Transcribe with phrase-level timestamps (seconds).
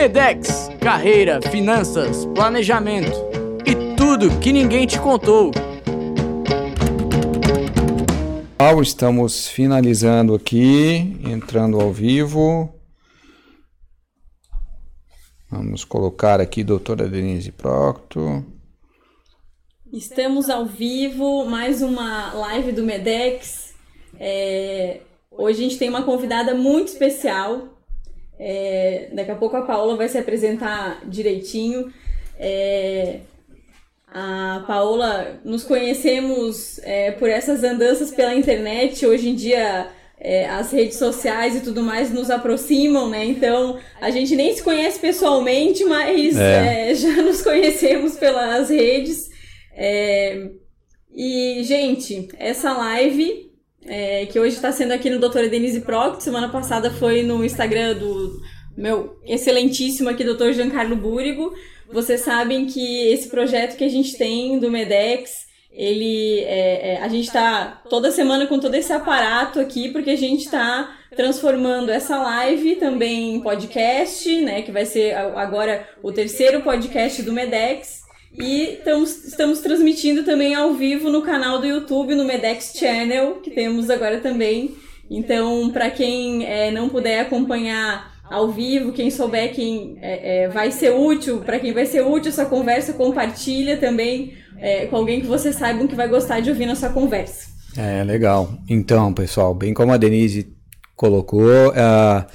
[0.00, 3.12] Medex, carreira, finanças, planejamento
[3.66, 5.50] e tudo que ninguém te contou.
[8.80, 12.74] Estamos finalizando aqui, entrando ao vivo.
[15.50, 18.42] Vamos colocar aqui doutora Denise Procto.
[19.92, 23.74] Estamos ao vivo, mais uma live do Medex.
[24.18, 27.69] É, hoje a gente tem uma convidada muito especial.
[28.42, 31.92] É, daqui a pouco a Paola vai se apresentar direitinho.
[32.38, 33.20] É,
[34.08, 39.06] a Paola, nos conhecemos é, por essas andanças pela internet.
[39.06, 43.26] Hoje em dia é, as redes sociais e tudo mais nos aproximam, né?
[43.26, 46.90] Então a gente nem se conhece pessoalmente, mas é.
[46.90, 49.28] É, já nos conhecemos pelas redes.
[49.74, 50.48] É,
[51.14, 53.49] e, gente, essa live
[53.84, 57.94] é, que hoje está sendo aqui no Doutora Denise Proc, semana passada foi no Instagram
[57.96, 58.40] do
[58.76, 60.52] meu excelentíssimo aqui, Dr.
[60.52, 61.52] Giancarlo Búrigo.
[61.92, 67.08] Vocês sabem que esse projeto que a gente tem do Medex ele é, é, a
[67.08, 72.18] gente está toda semana com todo esse aparato aqui porque a gente está transformando essa
[72.18, 77.99] live também em podcast, né, que vai ser agora o terceiro podcast do Medex
[78.32, 83.50] e estamos, estamos transmitindo também ao vivo no canal do YouTube no Medex Channel que
[83.50, 84.74] temos agora também.
[85.10, 90.70] Então, para quem é, não puder acompanhar ao vivo, quem souber quem é, é vai
[90.70, 95.26] ser útil, para quem vai ser útil essa conversa, compartilha também é, com alguém que
[95.26, 97.48] você saiba que vai gostar de ouvir nossa conversa.
[97.76, 98.52] É, legal.
[98.68, 100.52] Então, pessoal, bem como a Denise
[100.94, 102.26] colocou, uh,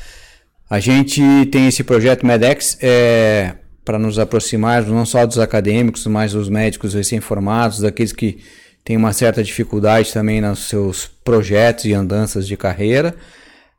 [0.70, 3.56] a gente tem esse projeto MEDEX é,
[3.86, 8.40] para nos aproximar não só dos acadêmicos, mas dos médicos recém-formados, daqueles que
[8.84, 13.16] têm uma certa dificuldade também nos seus projetos e andanças de carreira.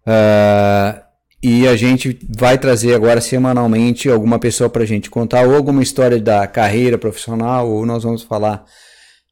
[0.07, 1.05] Uh,
[1.43, 5.83] e a gente vai trazer agora semanalmente alguma pessoa para a gente contar ou alguma
[5.83, 8.65] história da carreira profissional, ou nós vamos falar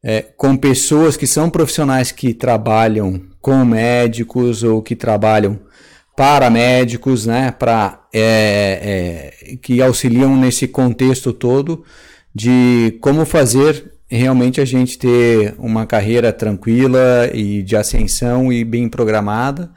[0.05, 5.59] é, com pessoas que são profissionais que trabalham com médicos ou que trabalham
[6.17, 11.85] para médicos, né, para é, é, que auxiliam nesse contexto todo
[12.35, 18.89] de como fazer realmente a gente ter uma carreira tranquila e de ascensão e bem
[18.89, 19.73] programada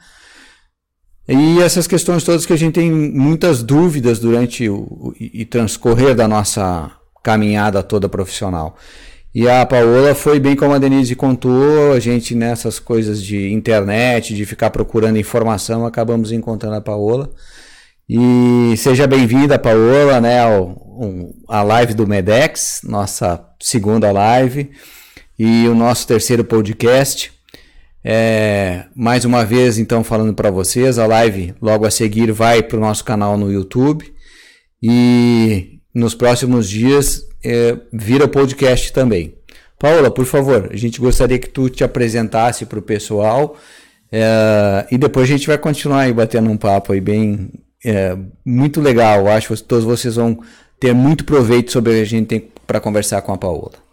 [1.28, 6.26] e essas questões todas que a gente tem muitas dúvidas durante o e transcorrer da
[6.26, 6.90] nossa
[7.22, 8.76] caminhada toda profissional.
[9.34, 14.34] E a Paola foi bem como a Denise contou, a gente nessas coisas de internet,
[14.34, 17.30] de ficar procurando informação, acabamos encontrando a Paola.
[18.08, 20.68] E seja bem-vinda, Paola, né, ao,
[20.98, 24.70] um, a live do Medex, nossa segunda live,
[25.38, 27.30] e o nosso terceiro podcast.
[28.02, 32.78] É, mais uma vez, então, falando para vocês, a live logo a seguir vai para
[32.78, 34.10] o nosso canal no YouTube
[34.82, 39.34] e nos próximos dias é, vira podcast também.
[39.78, 43.56] Paula, por favor, a gente gostaria que tu te apresentasse para o pessoal
[44.10, 47.50] é, e depois a gente vai continuar aí batendo um papo aí bem
[47.84, 49.28] é, muito legal.
[49.28, 50.40] Acho que todos vocês vão
[50.80, 53.87] ter muito proveito sobre o que a gente tem para conversar com a Paola.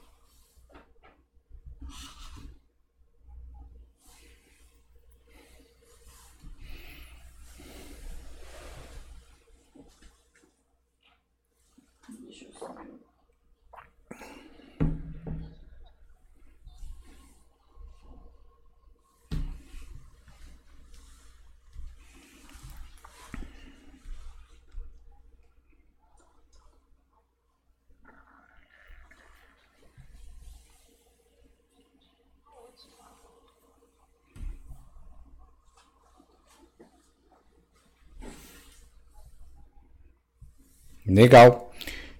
[41.05, 41.71] Legal.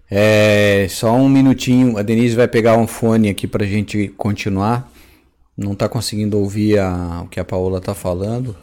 [0.09, 4.91] É, só um minutinho, a Denise vai pegar um fone aqui para a gente continuar.
[5.57, 8.55] Não está conseguindo ouvir a, o que a Paola está falando.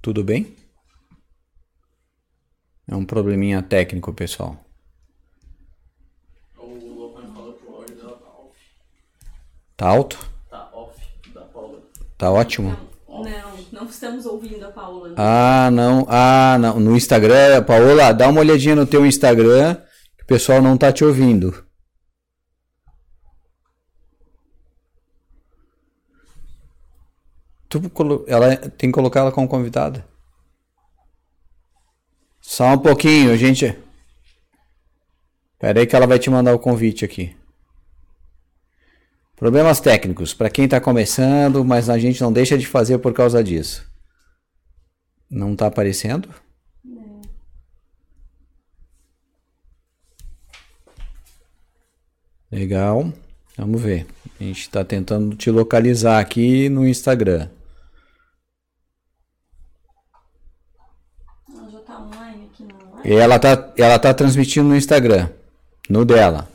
[0.00, 0.56] Tudo bem?
[2.88, 4.58] É um probleminha técnico, pessoal.
[9.76, 10.30] Tá alto?
[10.48, 11.00] Tá off
[11.34, 11.82] da Paola.
[12.16, 12.91] Tá ótimo?
[13.82, 15.12] Não, estamos ouvindo a Paola.
[15.16, 16.06] Ah, não.
[16.08, 16.78] Ah, não.
[16.78, 19.74] No Instagram, Paola, dá uma olhadinha no teu Instagram,
[20.16, 21.66] que o pessoal não tá te ouvindo.
[27.68, 27.80] Tu
[28.28, 30.06] ela tem que colocar ela como convidada.
[32.40, 33.76] Só um pouquinho, gente.
[35.58, 37.36] Pera aí que ela vai te mandar o convite aqui.
[39.36, 43.42] Problemas técnicos, para quem está começando, mas a gente não deixa de fazer por causa
[43.42, 43.90] disso.
[45.28, 46.28] Não está aparecendo?
[46.84, 47.22] Não.
[52.50, 53.12] Legal.
[53.56, 54.06] Vamos ver.
[54.38, 57.48] A gente está tentando te localizar aqui no Instagram.
[61.48, 63.16] Ela já tá online aqui no online?
[63.16, 65.30] Ela está ela tá transmitindo no Instagram,
[65.88, 66.51] no dela.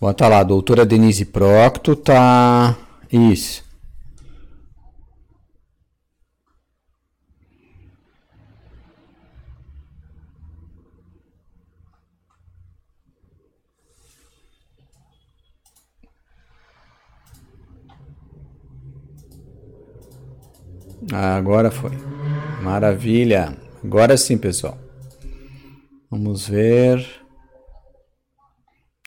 [0.00, 2.76] Bota lá, doutora Denise Procto, tá.
[3.10, 3.64] Isso.
[21.12, 21.92] Ah, Agora foi.
[22.62, 23.56] Maravilha.
[23.84, 24.78] Agora sim, pessoal.
[26.10, 27.25] Vamos ver.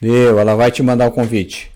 [0.01, 1.72] Deu, ela vai te mandar o convite.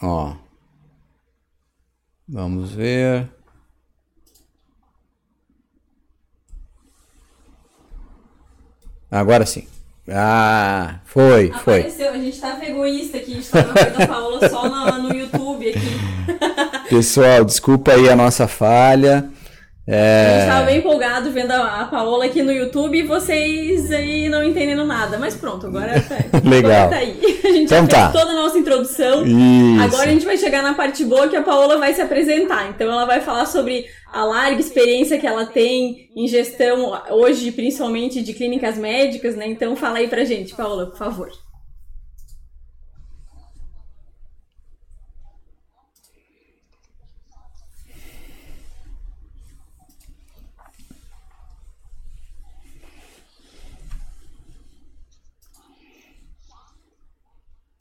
[0.00, 0.36] Ó.
[2.28, 3.28] Vamos ver.
[9.10, 9.66] Agora sim.
[10.10, 11.80] Ah, foi, foi.
[11.80, 15.14] Apareceu, a gente tava egoísta aqui, a gente tava vendo a Paola só no, no
[15.14, 16.88] YouTube aqui.
[16.88, 19.30] Pessoal, desculpa aí a nossa falha.
[19.90, 24.28] É, gente tava bem empolgado vendo a, a Paola aqui no YouTube e vocês aí
[24.28, 25.16] não entendendo nada.
[25.16, 26.70] Mas pronto, agora tá, Legal.
[26.72, 27.18] agora tá aí.
[27.42, 28.10] A gente Então já tá.
[28.10, 29.24] fez toda a nossa introdução.
[29.26, 29.82] Isso.
[29.82, 32.68] Agora a gente vai chegar na parte boa que a Paola vai se apresentar.
[32.68, 38.22] Então ela vai falar sobre a larga experiência que ela tem em gestão hoje, principalmente
[38.22, 39.46] de clínicas médicas, né?
[39.48, 41.30] Então fala aí pra gente, Paola, por favor.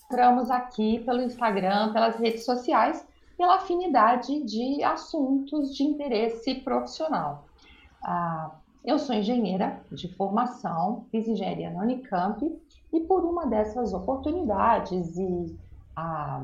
[0.08, 3.06] Encontramos aqui pelo Instagram, pelas redes sociais,
[3.38, 7.46] pela afinidade de assuntos de interesse profissional.
[8.02, 8.52] Ah,
[8.86, 12.42] eu sou engenheira de formação, fiz engenharia na Unicamp
[12.94, 15.60] e por uma dessas oportunidades e
[15.94, 16.42] ah,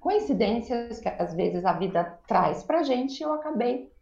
[0.00, 3.92] coincidências que às vezes a vida traz para gente, eu acabei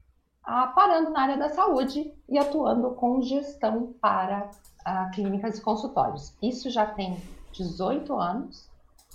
[0.45, 4.49] ah, parando na área da saúde e atuando com gestão para
[4.85, 6.33] ah, clínicas e consultórios.
[6.41, 7.21] Isso já tem
[7.53, 8.70] 18 anos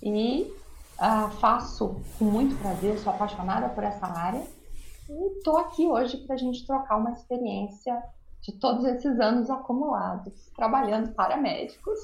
[0.06, 0.54] e
[1.00, 4.46] ah, faço com muito prazer, sou apaixonada por essa área
[5.10, 8.02] e estou aqui hoje para a gente trocar uma experiência
[8.42, 12.00] de todos esses anos acumulados trabalhando para médicos.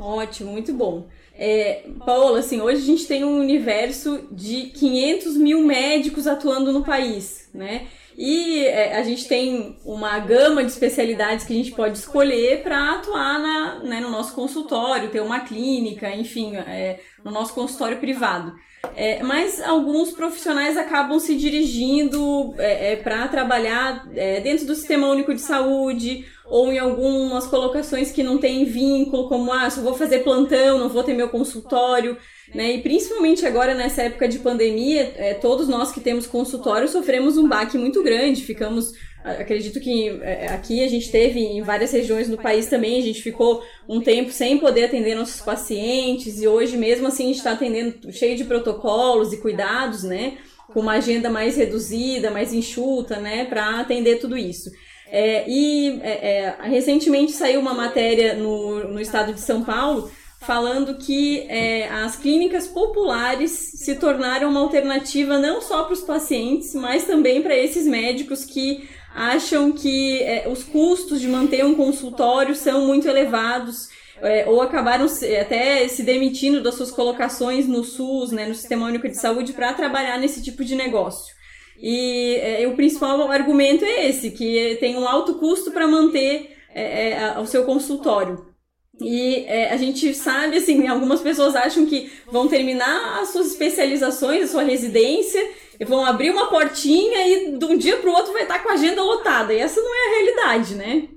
[0.00, 1.08] Ótimo, muito bom.
[1.34, 6.82] É, Paola, assim, hoje a gente tem um universo de 500 mil médicos atuando no
[6.82, 7.86] país, né?
[8.16, 12.94] E é, a gente tem uma gama de especialidades que a gente pode escolher para
[12.94, 18.54] atuar na, né, no nosso consultório, ter uma clínica, enfim, é, no nosso consultório privado.
[18.96, 25.34] É, mas alguns profissionais acabam se dirigindo é, para trabalhar é, dentro do Sistema Único
[25.34, 30.18] de Saúde ou em algumas colocações que não tem vínculo, como ah, só vou fazer
[30.18, 32.18] plantão, não vou ter meu consultório.
[32.52, 32.72] Né?
[32.72, 37.48] E principalmente agora nessa época de pandemia, é, todos nós que temos consultório sofremos um
[37.48, 38.42] baque muito grande.
[38.42, 38.92] Ficamos,
[39.22, 43.22] acredito que é, aqui a gente teve em várias regiões do país também, a gente
[43.22, 47.52] ficou um tempo sem poder atender nossos pacientes e hoje mesmo assim a gente está
[47.52, 50.38] atendendo cheio de protocolos e cuidados, né?
[50.72, 53.44] Com uma agenda mais reduzida, mais enxuta, né?
[53.44, 54.70] Para atender tudo isso.
[55.10, 60.94] É, e é, é, recentemente saiu uma matéria no, no estado de São Paulo falando
[60.96, 67.04] que é, as clínicas populares se tornaram uma alternativa não só para os pacientes, mas
[67.04, 72.86] também para esses médicos que acham que é, os custos de manter um consultório são
[72.86, 73.88] muito elevados.
[74.22, 78.86] É, ou acabaram se, até se demitindo das suas colocações no SUS, né, no Sistema
[78.86, 81.34] Único de Saúde, para trabalhar nesse tipo de negócio.
[81.80, 87.12] E é, o principal argumento é esse, que tem um alto custo para manter é,
[87.12, 88.50] é, o seu consultório.
[89.00, 94.44] E é, a gente sabe, assim, algumas pessoas acham que vão terminar as suas especializações,
[94.44, 95.40] a sua residência,
[95.78, 98.68] e vão abrir uma portinha e de um dia para o outro vai estar com
[98.68, 99.54] a agenda lotada.
[99.54, 101.08] E essa não é a realidade, né?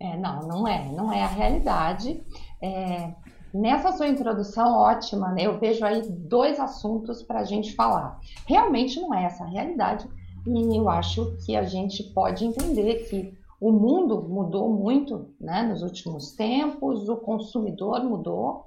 [0.00, 2.22] É, não, não é, não é a realidade.
[2.62, 3.10] É,
[3.52, 8.18] nessa sua introdução ótima, né, eu vejo aí dois assuntos para a gente falar.
[8.46, 10.08] Realmente não é essa a realidade,
[10.46, 15.82] e eu acho que a gente pode entender que o mundo mudou muito né, nos
[15.82, 18.66] últimos tempos, o consumidor mudou,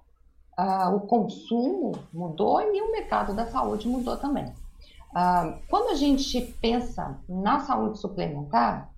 [0.57, 4.45] uh, o consumo mudou e o mercado da saúde mudou também.
[4.45, 8.89] Uh, quando a gente pensa na saúde suplementar,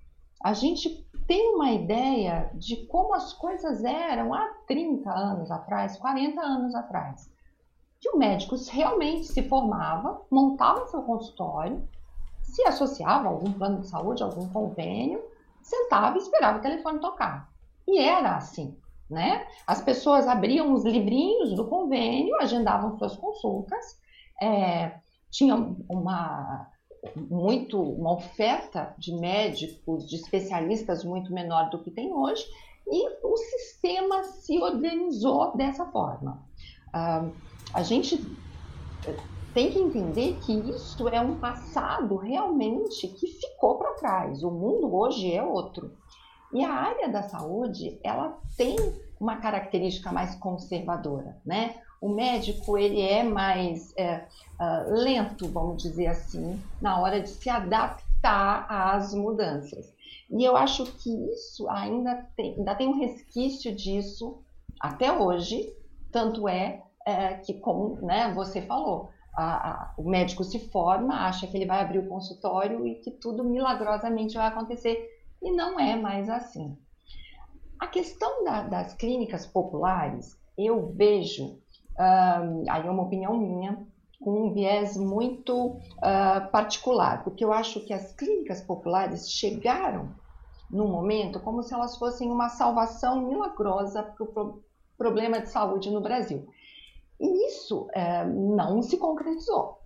[0.42, 6.40] a gente tem uma ideia de como as coisas eram há 30 anos atrás, 40
[6.40, 7.30] anos atrás.
[8.00, 11.86] Que o médico realmente se formava, montava seu consultório,
[12.40, 15.22] se associava a algum plano de saúde, algum convênio,
[15.60, 17.52] sentava e esperava o telefone tocar.
[17.86, 18.74] E era assim,
[19.10, 19.46] né?
[19.66, 24.00] As pessoas abriam os livrinhos do convênio, agendavam suas consultas,
[24.40, 24.98] é,
[25.30, 26.70] tinham uma
[27.14, 32.44] muito uma oferta de médicos, de especialistas muito menor do que tem hoje,
[32.86, 36.42] e o sistema se organizou dessa forma.
[36.88, 37.30] Uh,
[37.74, 38.18] a gente
[39.52, 44.42] tem que entender que isso é um passado realmente que ficou para trás.
[44.42, 45.90] O mundo hoje é outro.
[46.52, 48.76] E a área da saúde, ela tem
[49.20, 51.74] uma característica mais conservadora, né?
[52.00, 54.24] O médico, ele é mais é,
[54.60, 59.92] uh, lento, vamos dizer assim, na hora de se adaptar às mudanças.
[60.30, 64.38] E eu acho que isso ainda tem, ainda tem um resquício disso
[64.78, 65.72] até hoje,
[66.12, 71.46] tanto é, é que, como né, você falou, a, a, o médico se forma, acha
[71.46, 75.96] que ele vai abrir o consultório e que tudo milagrosamente vai acontecer, e não é
[75.96, 76.76] mais assim.
[77.78, 81.58] A questão da, das clínicas populares, eu vejo,
[82.68, 83.86] aí é uma opinião minha,
[84.20, 90.12] com um viés muito uh, particular, porque eu acho que as clínicas populares chegaram
[90.68, 94.62] num momento como se elas fossem uma salvação milagrosa para o pro
[94.98, 96.48] problema de saúde no Brasil.
[97.20, 99.78] E isso é, não se concretizou.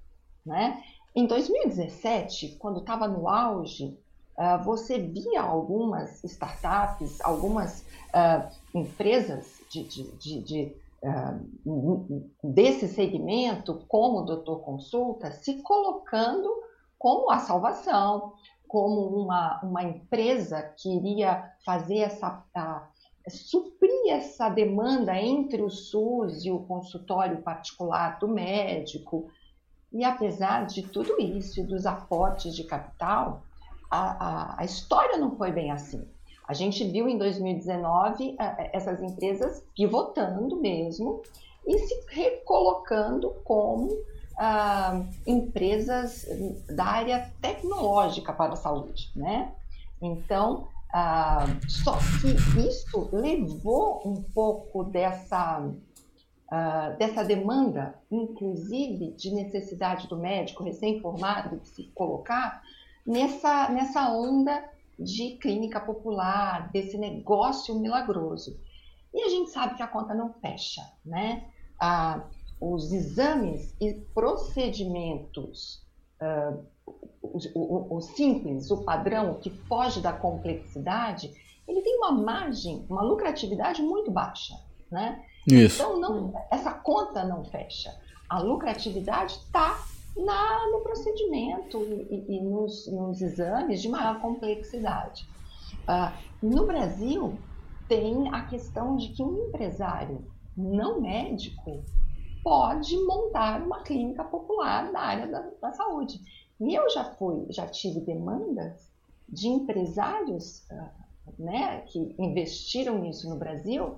[0.44, 0.82] Né?
[1.14, 3.96] Em 2017, quando estava no auge,
[4.38, 7.80] uh, você via algumas startups, algumas
[8.14, 16.48] uh, empresas de, de, de, de uh, desse segmento, como o Doutor Consulta, se colocando
[16.98, 18.34] como a salvação,
[18.68, 22.42] como uma, uma empresa que iria fazer essa
[23.28, 29.30] suprir essa demanda entre o SUS e o consultório particular do médico.
[29.92, 33.42] E apesar de tudo isso e dos aportes de capital,
[33.92, 36.08] a, a, a história não foi bem assim.
[36.48, 38.36] A gente viu em 2019
[38.72, 41.22] essas empresas pivotando mesmo
[41.66, 43.90] e se recolocando como
[44.38, 46.26] ah, empresas
[46.74, 49.52] da área tecnológica para a saúde, né?
[50.00, 52.32] Então, ah, só que
[52.66, 55.70] isso levou um pouco dessa,
[56.50, 62.62] ah, dessa demanda, inclusive de necessidade do médico recém-formado de se colocar
[63.06, 64.64] nessa, nessa onda
[64.98, 68.58] de clínica popular, desse negócio milagroso.
[69.12, 71.44] E a gente sabe que a conta não fecha, né?
[71.80, 72.24] Ah,
[72.60, 75.82] os exames e procedimentos
[76.20, 76.64] uh,
[77.22, 81.32] o, o, o, simples, o padrão, que foge da complexidade,
[81.66, 84.54] ele tem uma margem, uma lucratividade muito baixa,
[84.90, 85.24] né?
[85.46, 85.82] Isso.
[85.82, 87.92] Então, não, essa conta não fecha.
[88.28, 89.84] A lucratividade está
[90.16, 95.26] no procedimento e, e nos, nos, exames de maior complexidade.
[95.82, 97.38] Uh, no Brasil,
[97.88, 100.24] tem a questão de que um empresário
[100.56, 101.82] não médico
[102.42, 106.20] pode montar uma clínica popular na área da, da saúde.
[106.60, 108.90] E eu já fui, já tive demandas
[109.28, 110.90] de empresários ah,
[111.38, 113.96] né, que investiram nisso no Brasil,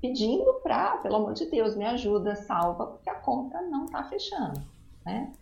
[0.00, 4.60] pedindo para, pelo amor de Deus, me ajuda, salva, porque a conta não está fechando.
[5.04, 5.32] Né?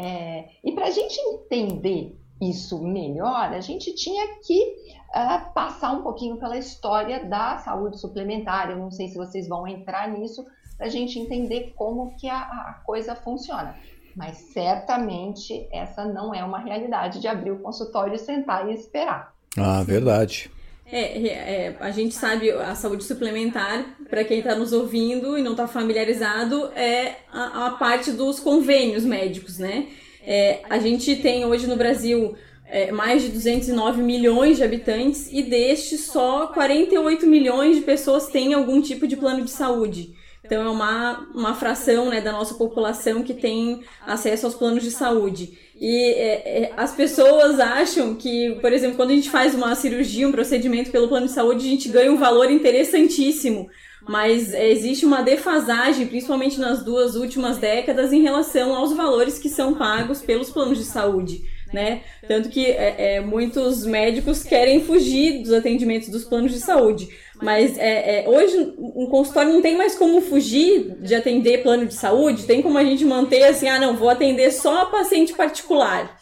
[0.00, 4.74] É, e para a gente entender isso melhor, a gente tinha que
[5.10, 8.70] uh, passar um pouquinho pela história da saúde suplementar.
[8.70, 10.44] Eu não sei se vocês vão entrar nisso
[10.76, 13.76] para a gente entender como que a, a coisa funciona
[14.16, 19.32] mas certamente essa não é uma realidade de abrir o consultório, sentar e esperar.
[19.56, 20.50] Ah, verdade.
[20.92, 25.52] É, é, a gente sabe a saúde suplementar, para quem está nos ouvindo e não
[25.52, 29.86] está familiarizado, é a, a, parte dos convênios médicos, né?
[30.26, 32.34] É, a gente tem hoje no Brasil
[32.66, 38.52] é, mais de 209 milhões de habitantes e destes só 48 milhões de pessoas têm
[38.52, 40.14] algum tipo de plano de saúde.
[40.50, 44.90] Então, é uma, uma fração né, da nossa população que tem acesso aos planos de
[44.90, 45.56] saúde.
[45.80, 50.26] E é, é, as pessoas acham que, por exemplo, quando a gente faz uma cirurgia,
[50.26, 53.70] um procedimento pelo plano de saúde, a gente ganha um valor interessantíssimo.
[54.08, 59.48] Mas é, existe uma defasagem, principalmente nas duas últimas décadas, em relação aos valores que
[59.48, 61.44] são pagos pelos planos de saúde.
[61.72, 62.02] Né?
[62.26, 67.08] Tanto que é, é, muitos médicos querem fugir dos atendimentos dos planos de saúde.
[67.42, 71.94] Mas é, é, hoje um consultório não tem mais como fugir de atender plano de
[71.94, 76.18] saúde, tem como a gente manter assim, ah não, vou atender só paciente particular.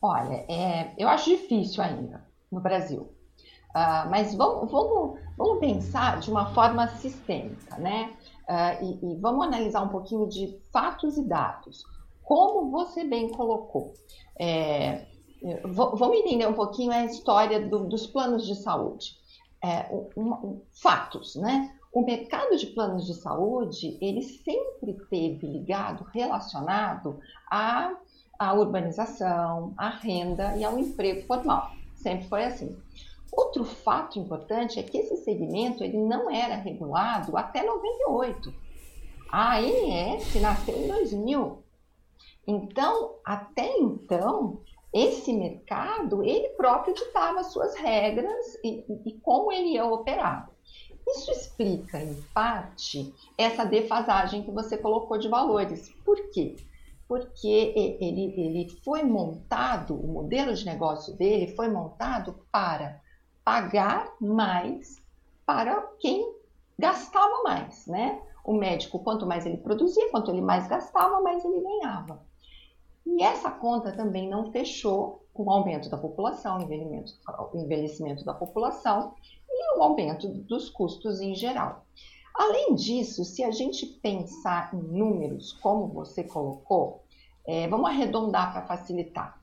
[0.00, 3.12] Olha, é, eu acho difícil ainda no Brasil.
[3.76, 8.10] Uh, mas vamos, vamos, vamos pensar de uma forma sistêmica, né?
[8.48, 11.84] Uh, e, e, vamos analisar um pouquinho de fatos e dados.
[12.22, 13.92] Como você bem colocou,
[14.40, 15.04] é,
[15.64, 19.14] vamos entender um pouquinho a história do, dos planos de saúde.
[19.66, 21.74] É, um, um, fatos, né?
[21.92, 27.18] O mercado de planos de saúde, ele sempre teve ligado, relacionado
[27.50, 27.96] à,
[28.38, 31.72] à urbanização, à renda e ao emprego formal.
[31.96, 32.76] Sempre foi assim.
[33.32, 38.54] Outro fato importante é que esse segmento ele não era regulado até 98.
[39.30, 41.58] A ANS nasceu em 2000.
[42.46, 44.60] Então, até então,
[44.92, 50.50] esse mercado, ele próprio ditava suas regras e, e como ele ia operar.
[51.06, 55.88] Isso explica, em parte, essa defasagem que você colocou de valores.
[56.04, 56.56] Por quê?
[57.06, 57.46] Porque
[58.00, 63.00] ele, ele foi montado, o modelo de negócio dele foi montado para
[63.44, 65.00] pagar mais
[65.46, 66.34] para quem
[66.76, 68.20] gastava mais, né?
[68.44, 72.20] O médico, quanto mais ele produzia, quanto ele mais gastava, mais ele ganhava.
[73.06, 79.14] E essa conta também não fechou com o aumento da população, o envelhecimento da população
[79.48, 81.86] e o aumento dos custos em geral.
[82.34, 87.04] Além disso, se a gente pensar em números, como você colocou,
[87.46, 89.40] é, vamos arredondar para facilitar.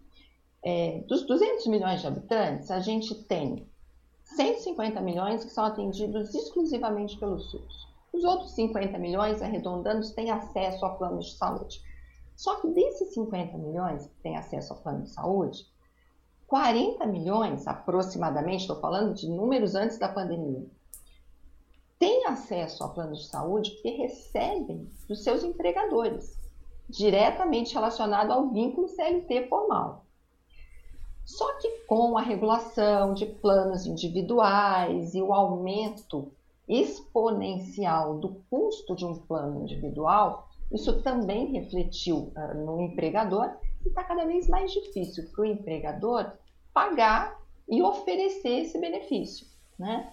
[0.61, 3.67] É, dos 200 milhões de habitantes, a gente tem
[4.23, 7.87] 150 milhões que são atendidos exclusivamente pelo SUS.
[8.11, 11.81] Os outros 50 milhões, arredondando, têm acesso a planos de saúde.
[12.35, 15.65] Só que desses 50 milhões que têm acesso ao plano de saúde,
[16.47, 20.65] 40 milhões aproximadamente, estou falando de números antes da pandemia,
[21.97, 26.37] têm acesso ao plano de saúde porque recebem dos seus empregadores,
[26.89, 30.05] diretamente relacionado ao vínculo CLT formal.
[31.25, 36.31] Só que com a regulação de planos individuais e o aumento
[36.67, 43.55] exponencial do custo de um plano individual, isso também refletiu uh, no empregador
[43.85, 46.31] e está cada vez mais difícil para o empregador
[46.73, 49.45] pagar e oferecer esse benefício.
[49.77, 50.11] Né?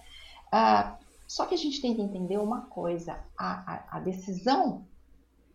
[0.52, 4.84] Uh, só que a gente tem que entender uma coisa: a, a, a decisão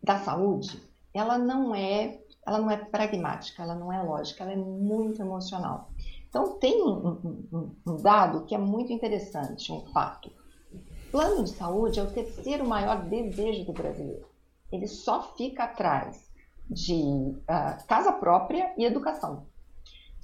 [0.04, 0.82] da saúde
[1.14, 5.90] ela não é ela não é pragmática, ela não é lógica, ela é muito emocional.
[6.30, 10.30] Então, tem um, um, um dado que é muito interessante, um fato.
[11.12, 14.28] Plano de saúde é o terceiro maior desejo do brasileiro.
[14.76, 16.30] Ele só fica atrás
[16.70, 19.48] de uh, casa própria e educação.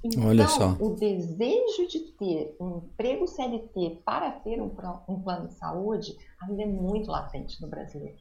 [0.04, 0.76] Então, Olha só.
[0.80, 4.74] o desejo de ter um emprego CLT para ter um,
[5.08, 8.18] um plano de saúde ainda é muito latente no brasileiro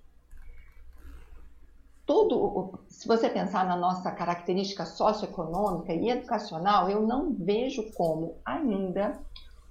[2.12, 9.18] todo, se você pensar na nossa característica socioeconômica e educacional, eu não vejo como ainda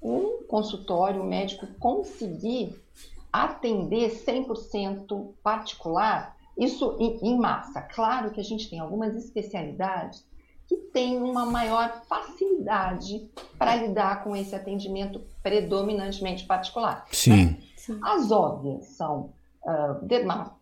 [0.01, 2.83] um consultório médico conseguir
[3.31, 7.81] atender 100% particular, isso em, em massa.
[7.81, 10.25] Claro que a gente tem algumas especialidades
[10.69, 17.07] que têm uma maior facilidade para lidar com esse atendimento predominantemente particular.
[17.11, 17.47] Sim.
[17.47, 17.99] Né?
[18.03, 19.33] As óbvias são
[19.65, 20.07] uh,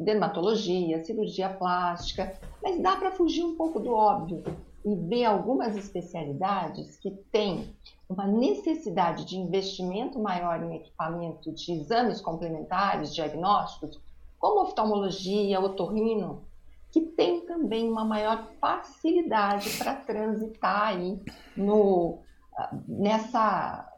[0.00, 2.32] dermatologia, cirurgia plástica,
[2.62, 4.42] mas dá para fugir um pouco do óbvio
[4.84, 7.74] e ver algumas especialidades que têm
[8.08, 14.00] uma necessidade de investimento maior em equipamento de exames complementares, diagnósticos,
[14.38, 16.44] como oftalmologia, otorrino,
[16.90, 21.20] que tem também uma maior facilidade para transitar aí
[21.56, 22.20] no,
[22.56, 23.92] ah, nessa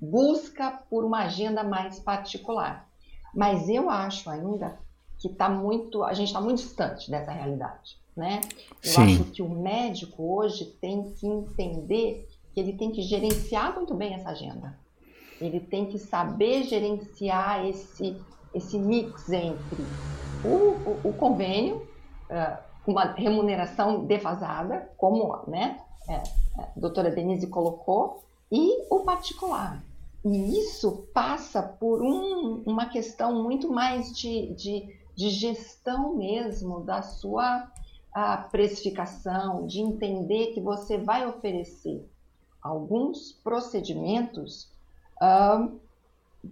[0.00, 2.88] busca por uma agenda mais particular.
[3.34, 4.78] Mas eu acho ainda
[5.18, 8.40] que tá muito, a gente está muito distante dessa realidade, né?
[8.82, 9.02] Eu Sim.
[9.02, 14.14] acho que o médico hoje tem que entender que ele tem que gerenciar muito bem
[14.14, 14.78] essa agenda.
[15.40, 18.16] Ele tem que saber gerenciar esse,
[18.56, 19.84] esse mix entre
[20.44, 21.86] o, o, o convênio,
[22.30, 26.22] uh, uma remuneração defasada, como né, é, é,
[26.58, 29.82] a doutora Denise colocou, e o particular.
[30.24, 37.02] E isso passa por um, uma questão muito mais de, de, de gestão mesmo da
[37.02, 37.68] sua
[38.12, 42.08] a precificação, de entender que você vai oferecer
[42.62, 44.70] alguns procedimentos
[45.20, 45.78] uh,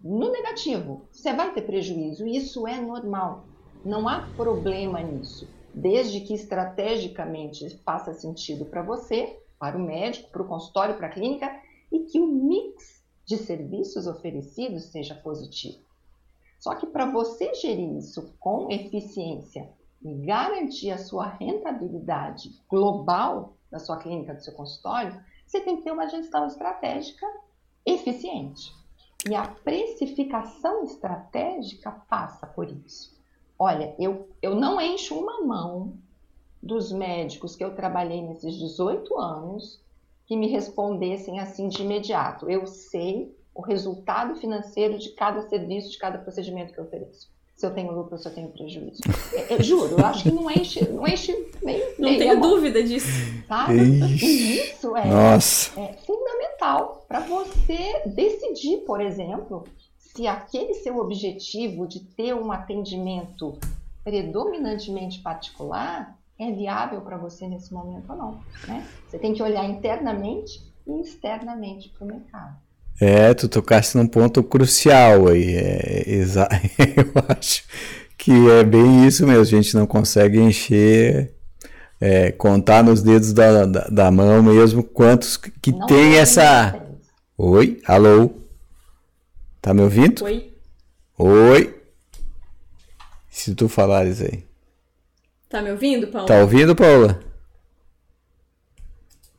[0.02, 1.08] no negativo.
[1.12, 3.48] Você vai ter prejuízo, isso é normal.
[3.84, 10.42] Não há problema nisso, desde que estrategicamente faça sentido para você, para o médico, para
[10.42, 11.50] o consultório, para a clínica
[11.92, 15.84] e que o mix de serviços oferecidos seja positivo.
[16.58, 19.70] Só que para você gerir isso com eficiência
[20.02, 25.82] e garantir a sua rentabilidade global da sua clínica, do seu consultório, você tem que
[25.82, 27.26] ter uma gestão estratégica
[27.86, 28.83] eficiente.
[29.28, 33.14] E a precificação estratégica passa por isso.
[33.58, 35.94] Olha, eu, eu não encho uma mão
[36.62, 39.80] dos médicos que eu trabalhei nesses 18 anos
[40.26, 42.50] que me respondessem assim de imediato.
[42.50, 47.32] Eu sei o resultado financeiro de cada serviço, de cada procedimento que eu ofereço.
[47.54, 49.00] Se eu tenho lucro ou se eu tenho prejuízo.
[49.32, 51.32] Eu, é, eu juro, eu acho que não enche, não enche
[51.62, 51.78] nem.
[51.98, 53.06] Não tenho dúvida disso.
[53.46, 53.74] Sabe?
[53.76, 55.80] E isso é, Nossa.
[55.80, 55.92] é
[56.64, 59.64] fundamental para você decidir, por exemplo,
[59.98, 63.58] se aquele seu objetivo de ter um atendimento
[64.02, 68.40] predominantemente particular é viável para você nesse momento ou não.
[68.66, 68.86] Né?
[69.08, 72.56] Você tem que olhar internamente e externamente para o mercado.
[73.00, 75.54] É, tu tocaste num ponto crucial aí.
[75.56, 76.48] É, exa
[76.78, 77.64] eu acho
[78.16, 79.42] que é bem isso mesmo.
[79.42, 81.33] A gente não consegue encher,
[82.00, 86.80] é, contar nos dedos da, da, da, mão mesmo quantos que não tem essa.
[87.36, 88.30] Oi, alô?
[89.60, 90.24] Tá me ouvindo?
[90.24, 90.52] Oi.
[91.18, 91.74] Oi.
[93.30, 94.44] Se tu falares aí.
[95.48, 96.28] Tá me ouvindo, Paula?
[96.28, 97.20] Tá ouvindo, Paula?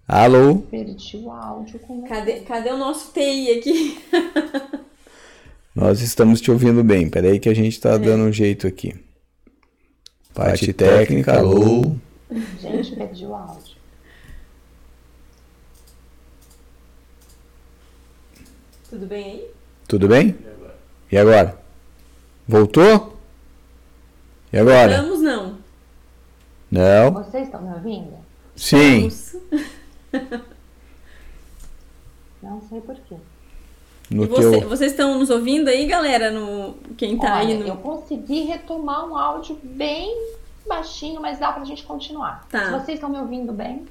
[0.08, 0.58] Alô?
[0.70, 1.80] Perdi o áudio.
[2.08, 4.00] Cadê, cadê o nosso TI aqui?
[5.76, 7.10] Nós estamos te ouvindo bem.
[7.10, 7.98] Peraí que a gente tá é.
[7.98, 8.96] dando um jeito aqui.
[10.34, 11.96] Parte técnica, alô?
[12.60, 13.76] Gente, perdi o áudio.
[18.90, 19.52] Tudo bem aí?
[19.88, 20.38] Tudo bem?
[21.12, 21.60] E agora?
[22.48, 23.18] Voltou?
[24.52, 25.02] E agora?
[25.02, 25.58] Vamos não.
[26.72, 27.12] Não.
[27.12, 28.14] Vocês estão me ouvindo?
[28.56, 29.10] Sim.
[32.42, 33.16] Não sei porquê.
[34.10, 34.70] No você, teu...
[34.70, 36.30] Vocês estão nos ouvindo aí, galera?
[36.32, 37.68] No, quem tá Olha, aí no...
[37.68, 40.36] Eu consegui retomar um áudio bem
[40.68, 42.46] baixinho, mas dá pra gente continuar.
[42.50, 42.66] Tá.
[42.66, 43.86] Se vocês estão me ouvindo bem.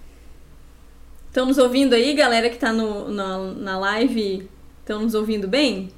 [1.28, 4.48] Estão nos ouvindo aí, galera que tá no, na, na live?
[4.80, 5.90] Estão nos ouvindo bem?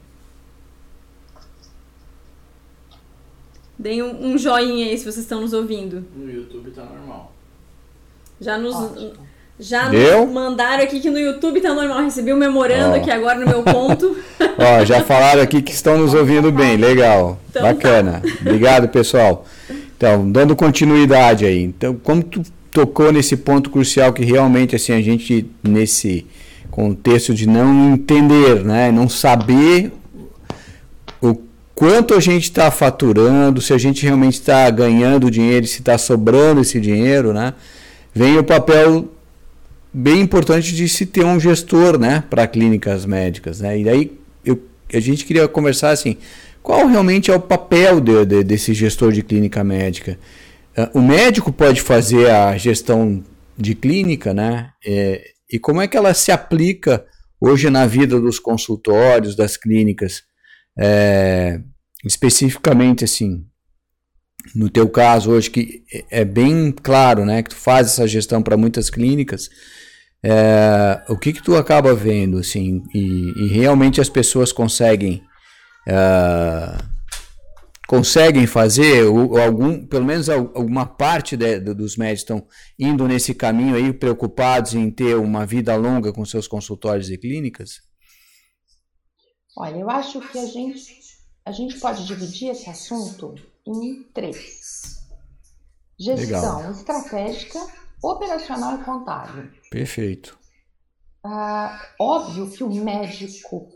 [3.79, 6.07] Deem um, um joinha aí se vocês estão nos ouvindo.
[6.15, 7.33] No YouTube tá normal.
[8.41, 8.75] Já nos.
[8.75, 9.27] Ótimo.
[9.59, 10.27] Já Deu?
[10.27, 12.03] mandaram aqui que no YouTube tá normal.
[12.03, 12.97] Recebi um memorando oh.
[12.97, 14.17] aqui agora no meu ponto.
[14.59, 16.77] Ó, já falaram aqui que estão nos ouvindo bem.
[16.77, 17.39] Legal.
[17.49, 17.73] Então, tá.
[17.73, 18.21] Bacana.
[18.23, 18.29] Tá.
[18.41, 19.47] Obrigado, pessoal.
[19.97, 21.63] Então, dando continuidade aí.
[21.63, 26.27] Então, como tu tocou nesse ponto crucial que realmente assim a gente nesse
[26.71, 29.91] contexto de não entender, né, não saber
[31.23, 31.35] o
[31.75, 36.61] quanto a gente está faturando, se a gente realmente está ganhando dinheiro, se está sobrando
[36.61, 37.55] esse dinheiro, né?
[38.15, 39.09] Vem o papel
[39.91, 43.79] bem importante de se ter um gestor, né, para clínicas médicas, né?
[43.81, 44.13] E daí
[44.45, 44.61] eu,
[44.93, 46.19] a gente queria conversar assim,
[46.67, 50.19] qual realmente é o papel de, de, desse gestor de clínica médica?
[50.77, 53.23] Uh, o médico pode fazer a gestão
[53.57, 54.71] de clínica, né?
[54.85, 57.07] É, e como é que ela se aplica
[57.41, 60.25] hoje na vida dos consultórios, das clínicas?
[60.77, 61.61] É,
[62.05, 63.45] especificamente assim,
[64.53, 68.57] no teu caso hoje que é bem claro, né, que tu faz essa gestão para
[68.57, 69.49] muitas clínicas,
[70.21, 75.23] é, o que que tu acaba vendo, assim, e, e realmente as pessoas conseguem
[75.87, 76.79] é,
[77.87, 82.47] conseguem fazer, ou, algum, pelo menos alguma parte de, dos médicos estão
[82.79, 87.81] indo nesse caminho aí, preocupados em ter uma vida longa com seus consultórios e clínicas?
[89.57, 91.01] Olha, eu acho que a gente,
[91.45, 93.35] a gente pode dividir esse assunto
[93.67, 94.97] em três.
[95.99, 96.73] Gestão Legal.
[96.73, 97.59] estratégica,
[98.03, 99.51] operacional e contábil.
[99.71, 100.39] Perfeito.
[101.25, 103.69] Ah, óbvio que o médico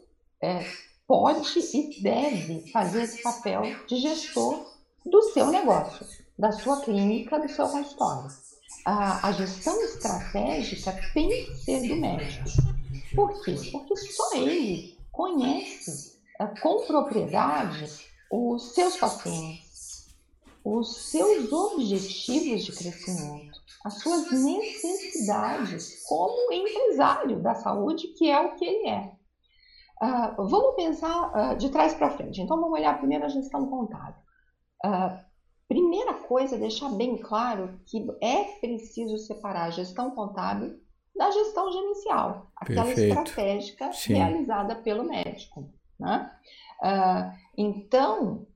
[0.42, 0.66] é,
[1.11, 4.64] pode e deve fazer esse papel de gestor
[5.05, 6.07] do seu negócio,
[6.38, 8.31] da sua clínica, do seu consultório.
[8.87, 12.44] Ah, a gestão estratégica tem que ser do médico.
[13.12, 13.57] Por quê?
[13.73, 17.92] Porque só ele conhece ah, com propriedade
[18.31, 20.14] os seus pacientes,
[20.64, 28.55] os seus objetivos de crescimento as suas necessidades como empresário da saúde, que é o
[28.55, 29.19] que ele é.
[30.02, 32.40] Uh, vamos pensar uh, de trás para frente.
[32.40, 34.14] Então, vamos olhar primeiro a gestão contábil.
[34.82, 35.18] Uh,
[35.68, 40.80] primeira coisa, deixar bem claro que é preciso separar a gestão contábil
[41.14, 43.18] da gestão gerencial, aquela Perfeito.
[43.18, 44.14] estratégica Sim.
[44.14, 45.70] realizada pelo médico.
[45.98, 46.30] Né?
[47.58, 48.46] então,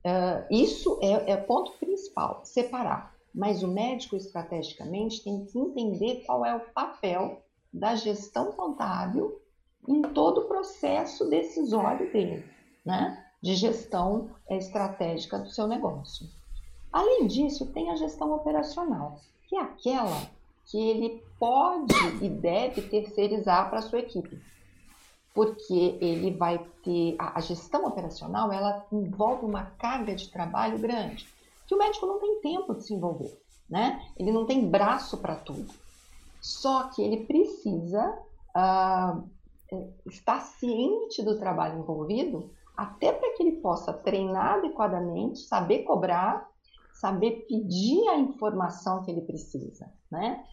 [0.49, 3.13] isso é, é ponto principal, separar.
[3.35, 9.39] Mas o médico, estrategicamente, tem que entender qual é o papel da gestão contábil
[9.87, 12.45] em todo o processo decisório dele,
[12.83, 13.25] né?
[13.45, 16.27] de gestão estratégica do seu negócio.
[16.91, 20.29] Além disso, tem a gestão operacional, que é aquela
[20.65, 24.41] que ele pode e deve terceirizar para a sua equipe.
[25.31, 27.15] Porque ele vai ter.
[27.19, 31.27] A, gestão operacional ela envolve uma carga de trabalho grande,
[31.67, 34.03] que o médico não tem tempo de se envolver, né?
[34.17, 35.71] Ele não tem braço para tudo.
[36.41, 38.17] Só que ele precisa
[38.55, 39.23] uh,
[40.05, 46.49] estar ciente do trabalho envolvido, até para que ele possa treinar adequadamente, saber cobrar,
[46.93, 50.45] saber pedir a informação que ele precisa, né?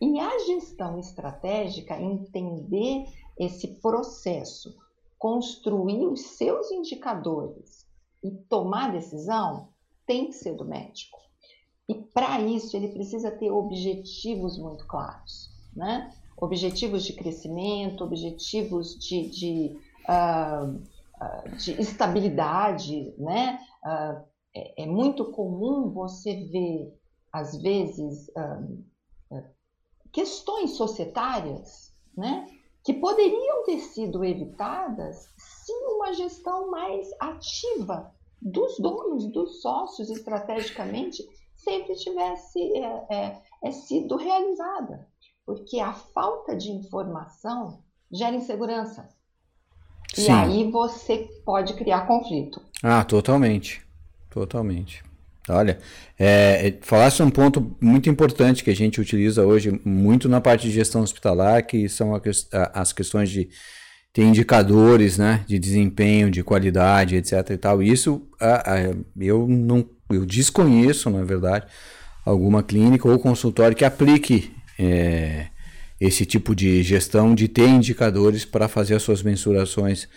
[0.00, 3.06] E a gestão estratégica, entender
[3.38, 4.74] esse processo,
[5.18, 7.86] construir os seus indicadores
[8.22, 9.68] e tomar decisão,
[10.06, 11.18] tem que ser do médico.
[11.88, 16.10] E para isso ele precisa ter objetivos muito claros, né?
[16.40, 23.60] Objetivos de crescimento, objetivos de, de, uh, de estabilidade, né?
[23.84, 26.92] Uh, é, é, muito comum você ver,
[27.32, 28.28] às vezes,
[30.12, 32.46] questões societárias, né,
[32.82, 41.22] que poderiam ter sido evitadas se uma gestão mais ativa dos donos, dos sócios, estrategicamente,
[41.54, 42.58] sempre tivesse
[43.10, 45.09] é, é sido realizada.
[45.44, 49.08] Porque a falta de informação gera insegurança.
[50.14, 50.26] Sim.
[50.26, 52.60] E aí você pode criar conflito.
[52.82, 53.82] Ah, totalmente.
[54.28, 55.02] Totalmente.
[55.48, 55.78] Olha,
[56.18, 60.68] é, é, falasse um ponto muito importante que a gente utiliza hoje muito na parte
[60.68, 62.20] de gestão hospitalar, que são a,
[62.52, 63.48] a, as questões de
[64.12, 67.50] ter indicadores, né, de desempenho, de qualidade, etc.
[67.50, 67.82] E tal.
[67.82, 71.66] Isso a, eu não, eu desconheço, na verdade,
[72.24, 75.46] alguma clínica ou consultório que aplique é,
[76.00, 80.08] esse tipo de gestão, de ter indicadores para fazer as suas mensurações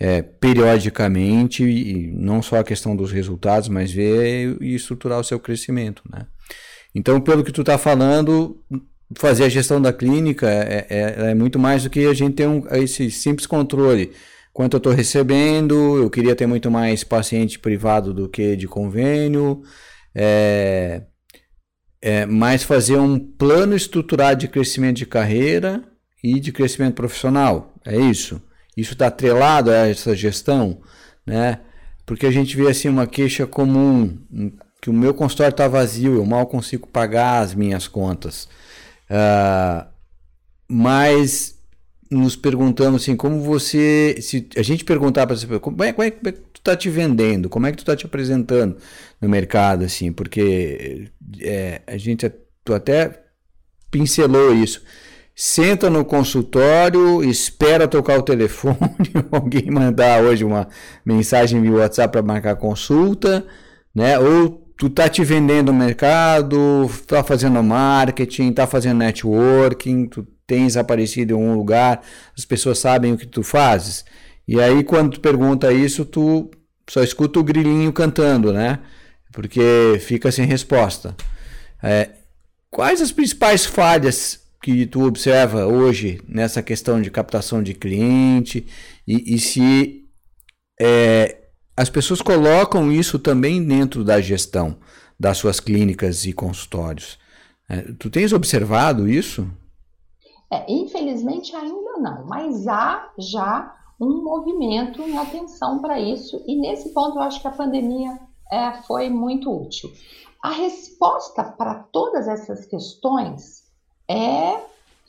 [0.00, 5.38] é, periodicamente, e não só a questão dos resultados, mas ver e estruturar o seu
[5.38, 6.02] crescimento.
[6.10, 6.26] Né?
[6.94, 8.60] Então, pelo que tu está falando,
[9.16, 12.48] fazer a gestão da clínica é, é, é, muito mais do que a gente ter
[12.48, 14.12] um, esse simples controle.
[14.52, 19.62] Quanto eu estou recebendo, eu queria ter muito mais paciente privado do que de convênio.
[20.12, 21.02] É,
[22.00, 25.82] é, mais fazer um plano estruturado de crescimento de carreira
[26.22, 27.74] e de crescimento profissional.
[27.84, 28.40] É isso.
[28.76, 30.80] Isso está atrelado a essa gestão,
[31.26, 31.60] né?
[32.06, 34.16] Porque a gente vê assim uma queixa comum,
[34.80, 38.48] que o meu consultório está vazio, eu mal consigo pagar as minhas contas.
[39.10, 39.86] Uh,
[40.68, 41.57] mas
[42.10, 46.10] nos perguntamos assim, como você, se a gente perguntar para você, como é, como é,
[46.10, 48.76] como é que tu está te vendendo, como é que tu está te apresentando
[49.20, 52.30] no mercado, assim, porque é, a gente,
[52.64, 53.24] tu até
[53.90, 54.82] pincelou isso.
[55.34, 58.76] Senta no consultório, espera tocar o telefone,
[59.30, 60.68] alguém mandar hoje uma
[61.04, 63.46] mensagem via WhatsApp para marcar consulta,
[63.94, 64.18] né?
[64.18, 70.78] Ou tu tá te vendendo no mercado, tá fazendo marketing, tá fazendo networking, tu tens
[70.78, 72.02] aparecido em um lugar,
[72.36, 74.04] as pessoas sabem o que tu fazes.
[74.48, 76.50] E aí quando tu pergunta isso, tu
[76.88, 78.78] só escuta o grilinho cantando, né?
[79.30, 79.60] Porque
[80.00, 81.14] fica sem resposta.
[81.82, 82.08] É,
[82.70, 88.66] quais as principais falhas que tu observa hoje nessa questão de captação de cliente
[89.06, 90.04] e, e se
[90.80, 91.36] é,
[91.76, 94.78] as pessoas colocam isso também dentro da gestão
[95.20, 97.18] das suas clínicas e consultórios.
[97.68, 99.46] É, tu tens observado isso?
[100.50, 106.90] É, infelizmente ainda não, mas há já um movimento em atenção para isso e nesse
[106.94, 108.18] ponto eu acho que a pandemia
[108.50, 109.90] é, foi muito útil.
[110.42, 113.64] A resposta para todas essas questões
[114.08, 114.58] é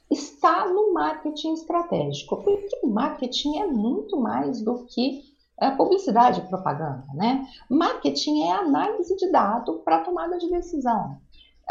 [0.10, 5.22] está no marketing estratégico, porque marketing é muito mais do que
[5.62, 7.48] é, publicidade e propaganda, né?
[7.70, 11.18] Marketing é análise de dado para tomada de decisão.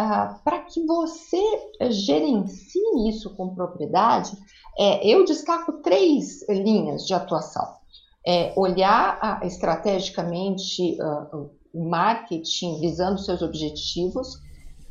[0.00, 1.42] Ah, para que você
[1.90, 4.30] gerencie isso com propriedade,
[4.78, 7.66] é, eu destaco três linhas de atuação.
[8.24, 14.40] É, olhar ah, estrategicamente uh, o marketing visando seus objetivos,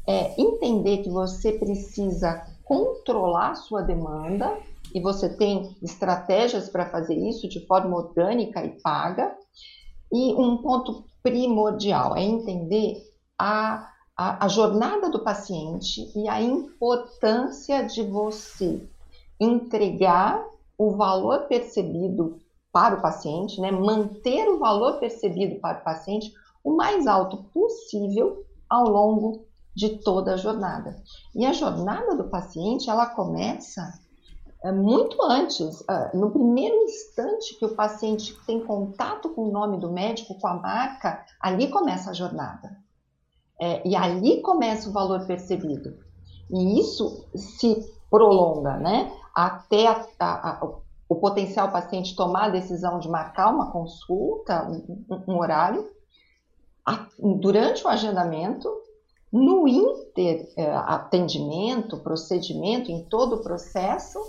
[0.06, 4.58] é entender que você precisa controlar sua demanda
[4.94, 9.34] e você tem estratégias para fazer isso de forma orgânica e paga.
[10.12, 13.04] E um ponto primordial é entender
[13.40, 18.90] a, a, a jornada do paciente e a importância de você
[19.40, 20.44] entregar
[20.78, 22.40] o valor percebido
[22.72, 23.72] para o paciente, né?
[23.72, 30.34] manter o valor percebido para o paciente o mais alto possível ao longo de toda
[30.34, 31.02] a jornada.
[31.36, 33.82] E a jornada do paciente, ela começa
[34.64, 39.78] é, muito antes, uh, no primeiro instante que o paciente tem contato com o nome
[39.78, 42.76] do médico, com a marca, ali começa a jornada.
[43.60, 45.98] É, e ali começa o valor percebido.
[46.50, 47.76] E isso se
[48.10, 49.12] prolonga, né?
[49.34, 50.66] Até a, a, a,
[51.10, 55.90] o potencial paciente tomar a decisão de marcar uma consulta, um, um horário,
[57.20, 58.70] durante o agendamento,
[59.32, 64.20] no inter é, atendimento, procedimento, em todo o processo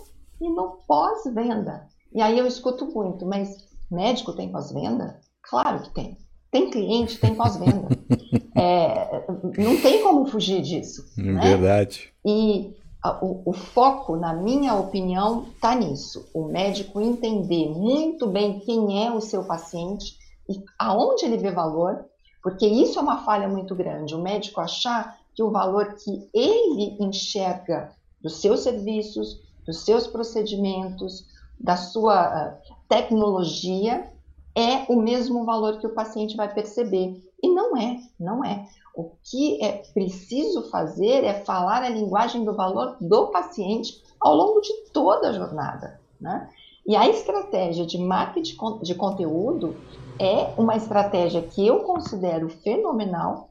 [0.40, 1.86] e no pós-venda.
[2.12, 5.20] E aí eu escuto muito, mas médico tem pós-venda?
[5.42, 6.18] Claro que tem.
[6.50, 7.88] Tem cliente, tem pós-venda.
[8.56, 9.24] é,
[9.58, 11.04] não tem como fugir disso.
[11.18, 11.40] É né?
[11.40, 12.12] Verdade.
[12.24, 16.28] E a, o, o, foco, na minha opinião, está nisso.
[16.34, 20.16] O médico entender muito bem quem é o seu paciente
[20.48, 22.04] e aonde ele vê valor,
[22.42, 24.14] porque isso é uma falha muito grande.
[24.14, 31.26] O médico achar que o valor que ele enxerga dos seus serviços, dos seus procedimentos,
[31.60, 34.10] da sua uh, tecnologia
[34.58, 37.22] é o mesmo valor que o paciente vai perceber.
[37.40, 38.66] E não é, não é.
[38.92, 44.60] O que é preciso fazer é falar a linguagem do valor do paciente ao longo
[44.60, 46.00] de toda a jornada.
[46.20, 46.50] Né?
[46.84, 49.76] E a estratégia de marketing de conteúdo
[50.18, 53.50] é uma estratégia que eu considero fenomenal,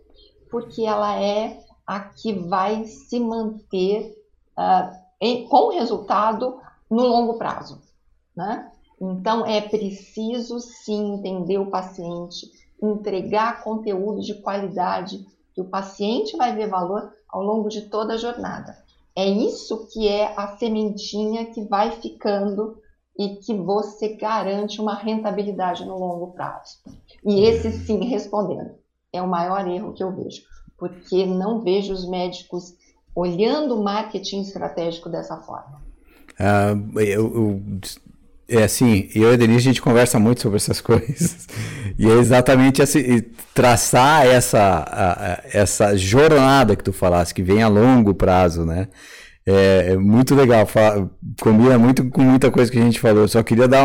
[0.52, 4.14] porque ela é a que vai se manter
[4.58, 6.60] uh, em, com resultado
[6.92, 7.82] no longo prazo.
[8.36, 8.70] Né?
[9.00, 16.56] Então, é preciso sim entender o paciente, entregar conteúdo de qualidade que o paciente vai
[16.56, 18.78] ver valor ao longo de toda a jornada.
[19.16, 22.78] É isso que é a sementinha que vai ficando
[23.18, 26.78] e que você garante uma rentabilidade no longo prazo.
[27.26, 28.76] E esse sim, respondendo,
[29.12, 30.44] é o maior erro que eu vejo,
[30.78, 32.76] porque não vejo os médicos
[33.16, 35.82] olhando o marketing estratégico dessa forma.
[36.40, 37.62] Uh, eu, eu
[38.50, 41.48] é assim, eu e a Denise a gente conversa muito sobre essas coisas.
[41.98, 43.22] E é exatamente assim,
[43.54, 48.88] traçar essa, a, a, essa jornada que tu falaste, que vem a longo prazo, né?
[49.46, 51.10] É, é muito legal, fala,
[51.42, 53.24] combina muito com muita coisa que a gente falou.
[53.24, 53.82] Eu só queria dar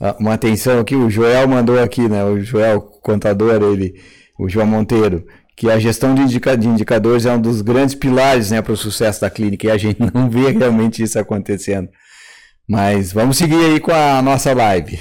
[0.00, 2.24] uma, uma atenção aqui, o Joel mandou aqui, né?
[2.24, 4.00] O Joel, contador, ele,
[4.38, 5.24] o João Monteiro,
[5.56, 8.76] que a gestão de, indica, de indicadores é um dos grandes pilares né, para o
[8.76, 11.88] sucesso da clínica e a gente não vê realmente isso acontecendo.
[12.68, 15.00] Mas vamos seguir aí com a nossa live.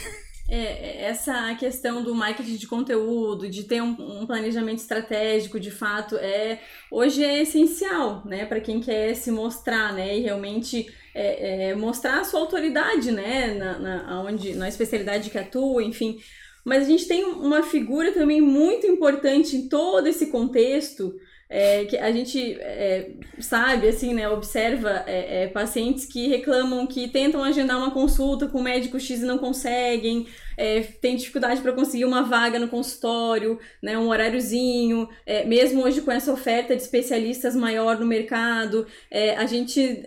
[0.50, 6.16] É, essa questão do marketing de conteúdo, de ter um, um, planejamento estratégico, de fato,
[6.16, 11.76] é hoje é essencial, né, para quem quer se mostrar, né, e realmente é, é,
[11.76, 16.18] mostrar a sua autoridade, né, na, na, onde, na especialidade que atua, enfim.
[16.64, 21.14] Mas a gente tem uma figura também muito importante em todo esse contexto,
[21.50, 27.08] é, que a gente é, sabe, assim, né, observa é, é, pacientes que reclamam que
[27.08, 31.72] tentam agendar uma consulta com o médico X e não conseguem, é, tem dificuldade para
[31.72, 36.82] conseguir uma vaga no consultório, né, um horáriozinho, é, mesmo hoje com essa oferta de
[36.82, 38.86] especialistas maior no mercado,
[39.38, 40.04] a gente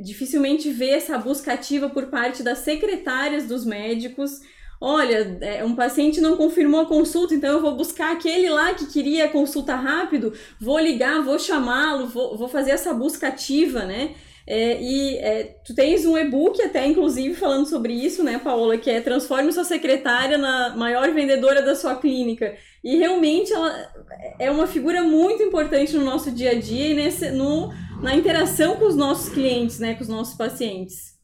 [0.00, 4.40] dificilmente vê essa busca ativa por parte das secretárias dos médicos
[4.80, 8.86] Olha, é, um paciente não confirmou a consulta, então eu vou buscar aquele lá que
[8.86, 14.14] queria a consulta rápido, vou ligar, vou chamá-lo, vou, vou fazer essa busca ativa, né?
[14.50, 18.78] É, e é, tu tens um e-book até, inclusive, falando sobre isso, né, Paola?
[18.78, 22.56] Que é Transforme sua secretária na maior vendedora da sua clínica.
[22.82, 23.92] E realmente ela
[24.38, 28.76] é uma figura muito importante no nosso dia a dia e nesse, no, na interação
[28.76, 31.17] com os nossos clientes, né, com os nossos pacientes.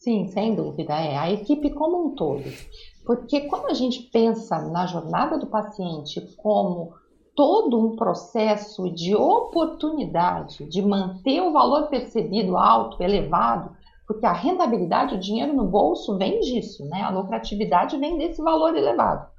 [0.00, 2.44] Sim, sem dúvida, é a equipe como um todo.
[3.04, 6.94] Porque quando a gente pensa na jornada do paciente como
[7.36, 15.16] todo um processo de oportunidade de manter o valor percebido alto, elevado, porque a rentabilidade,
[15.16, 17.02] o dinheiro no bolso vem disso, né?
[17.02, 19.29] A lucratividade vem desse valor elevado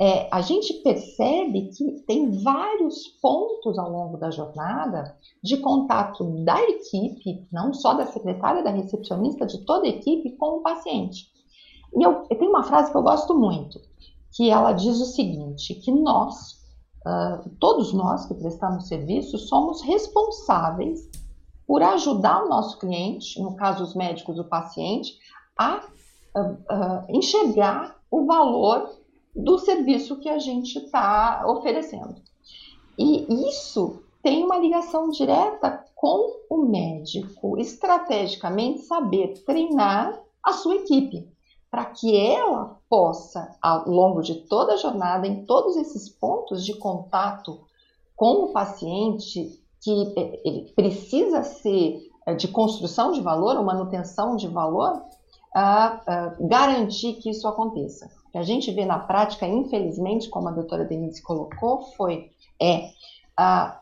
[0.00, 6.60] é, a gente percebe que tem vários pontos ao longo da jornada de contato da
[6.62, 11.28] equipe, não só da secretária, da recepcionista, de toda a equipe com o paciente.
[11.96, 13.80] E eu, eu tenho uma frase que eu gosto muito,
[14.32, 16.60] que ela diz o seguinte, que nós,
[17.06, 21.08] uh, todos nós que prestamos serviço, somos responsáveis
[21.64, 25.16] por ajudar o nosso cliente, no caso os médicos, o paciente,
[25.56, 25.84] a
[26.36, 29.03] uh, uh, enxergar o valor
[29.34, 32.14] do serviço que a gente está oferecendo.
[32.96, 41.28] E isso tem uma ligação direta com o médico, estrategicamente saber treinar a sua equipe,
[41.70, 46.74] para que ela possa, ao longo de toda a jornada, em todos esses pontos de
[46.74, 47.60] contato
[48.14, 54.36] com o paciente, que é, ele precisa ser é, de construção de valor ou manutenção
[54.36, 55.02] de valor,
[55.52, 60.50] a, a garantir que isso aconteça que a gente vê na prática, infelizmente, como a
[60.50, 62.90] doutora Denise colocou, foi é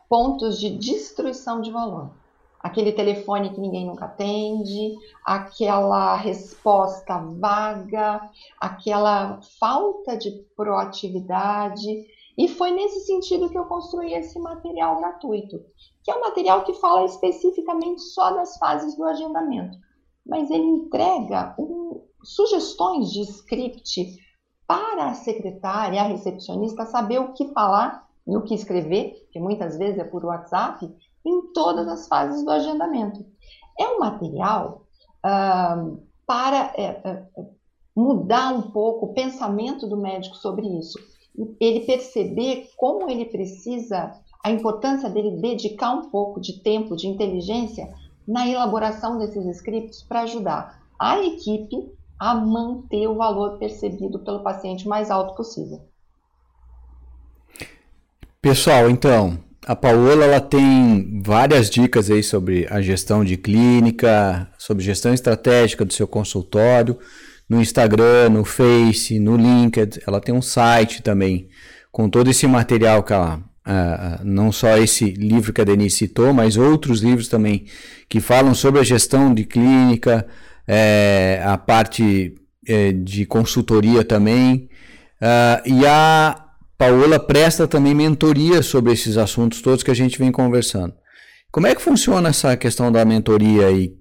[0.07, 2.11] pontos de destruição de valor.
[2.59, 4.95] Aquele telefone que ninguém nunca atende,
[5.25, 8.29] aquela resposta vaga,
[8.61, 12.05] aquela falta de proatividade.
[12.37, 15.59] E foi nesse sentido que eu construí esse material gratuito,
[16.03, 19.75] que é um material que fala especificamente só das fases do agendamento,
[20.23, 24.21] mas ele entrega um, sugestões de script
[24.67, 29.77] para a secretária, a recepcionista, saber o que falar e o que escrever, que muitas
[29.77, 30.89] vezes é por WhatsApp,
[31.25, 33.25] em todas as fases do agendamento.
[33.79, 34.85] É um material
[35.25, 37.23] uh, para é, é,
[37.95, 40.97] mudar um pouco o pensamento do médico sobre isso.
[41.59, 47.93] Ele perceber como ele precisa, a importância dele dedicar um pouco de tempo, de inteligência
[48.27, 51.91] na elaboração desses scripts para ajudar a equipe
[52.23, 55.81] a manter o valor percebido pelo paciente mais alto possível.
[58.41, 64.85] Pessoal, então, a Paola ela tem várias dicas aí sobre a gestão de clínica, sobre
[64.85, 66.97] gestão estratégica do seu consultório,
[67.49, 69.99] no Instagram, no Face, no LinkedIn.
[70.07, 71.49] Ela tem um site também
[71.91, 76.33] com todo esse material que ela, uh, não só esse livro que a Denise citou,
[76.33, 77.65] mas outros livros também
[78.07, 80.25] que falam sobre a gestão de clínica,
[80.67, 82.35] é, a parte
[82.67, 84.69] é, de consultoria também.
[85.21, 86.43] Uh, e a
[86.77, 90.93] Paola presta também mentoria sobre esses assuntos todos que a gente vem conversando.
[91.51, 93.93] Como é que funciona essa questão da mentoria aí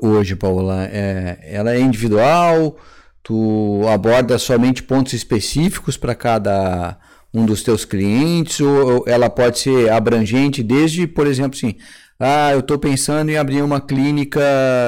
[0.00, 0.84] hoje, Paola?
[0.84, 2.76] É, ela é individual?
[3.22, 6.98] Tu aborda somente pontos específicos para cada
[7.32, 8.60] um dos teus clientes?
[8.60, 11.76] Ou ela pode ser abrangente desde, por exemplo, assim,
[12.20, 14.40] ah, eu estou pensando em abrir uma clínica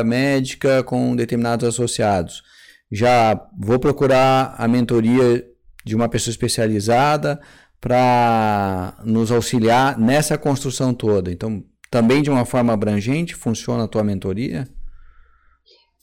[0.05, 2.43] médica com determinados associados.
[2.91, 5.43] Já vou procurar a mentoria
[5.85, 7.41] de uma pessoa especializada
[7.81, 11.33] para nos auxiliar nessa construção toda.
[11.33, 14.69] Então, também de uma forma abrangente, funciona a tua mentoria?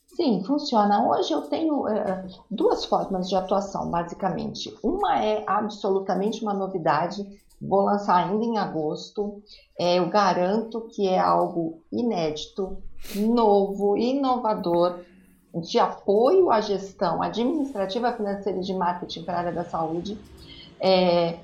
[0.07, 1.07] Sim, funciona.
[1.07, 4.75] Hoje eu tenho é, duas formas de atuação, basicamente.
[4.83, 7.25] Uma é absolutamente uma novidade,
[7.61, 9.41] vou lançar ainda em agosto.
[9.77, 12.77] É, eu garanto que é algo inédito,
[13.15, 14.99] novo, inovador,
[15.53, 20.17] de apoio à gestão administrativa, financeira e de marketing para a área da saúde,
[20.79, 21.39] é,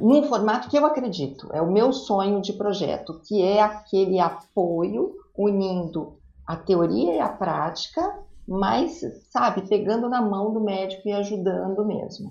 [0.00, 5.14] num formato que eu acredito, é o meu sonho de projeto, que é aquele apoio
[5.36, 6.14] unindo
[6.46, 12.30] a teoria e a prática, mas, sabe, pegando na mão do médico e ajudando mesmo.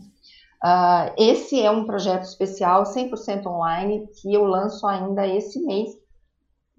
[0.65, 5.95] Uh, esse é um projeto especial, 100% online, que eu lanço ainda esse mês.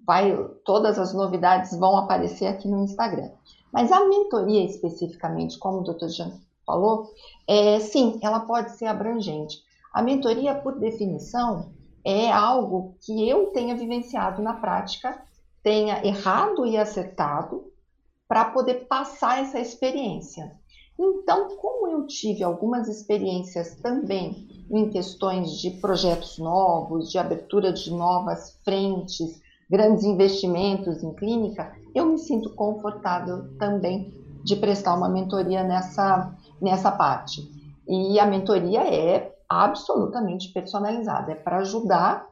[0.05, 3.31] Vai, todas as novidades vão aparecer aqui no Instagram.
[3.71, 6.09] Mas a mentoria especificamente, como o Dr.
[6.09, 6.33] Jean
[6.65, 7.13] falou,
[7.47, 9.63] é, sim, ela pode ser abrangente.
[9.93, 11.71] A mentoria, por definição,
[12.03, 15.17] é algo que eu tenha vivenciado na prática,
[15.63, 17.71] tenha errado e acertado,
[18.27, 20.51] para poder passar essa experiência.
[20.99, 27.91] Então, como eu tive algumas experiências também em questões de projetos novos, de abertura de
[27.91, 35.63] novas frentes, grandes investimentos em clínica, eu me sinto confortável também de prestar uma mentoria
[35.63, 37.41] nessa, nessa parte.
[37.87, 42.27] E a mentoria é absolutamente personalizada, é para ajudar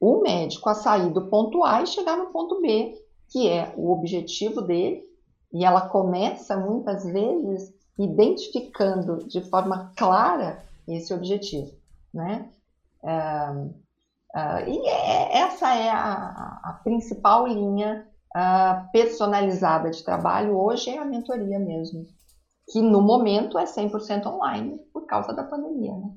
[0.00, 2.94] o médico a sair do ponto A e chegar no ponto B,
[3.28, 5.02] que é o objetivo dele,
[5.52, 11.72] e ela começa muitas vezes identificando de forma clara esse objetivo,
[12.12, 12.48] né?
[13.02, 13.84] Uh,
[14.66, 21.04] e é, essa é a, a principal linha uh, personalizada de trabalho hoje é a
[21.04, 22.06] mentoria mesmo,
[22.70, 25.92] que no momento é 100% online por causa da pandemia.
[25.92, 26.10] Né?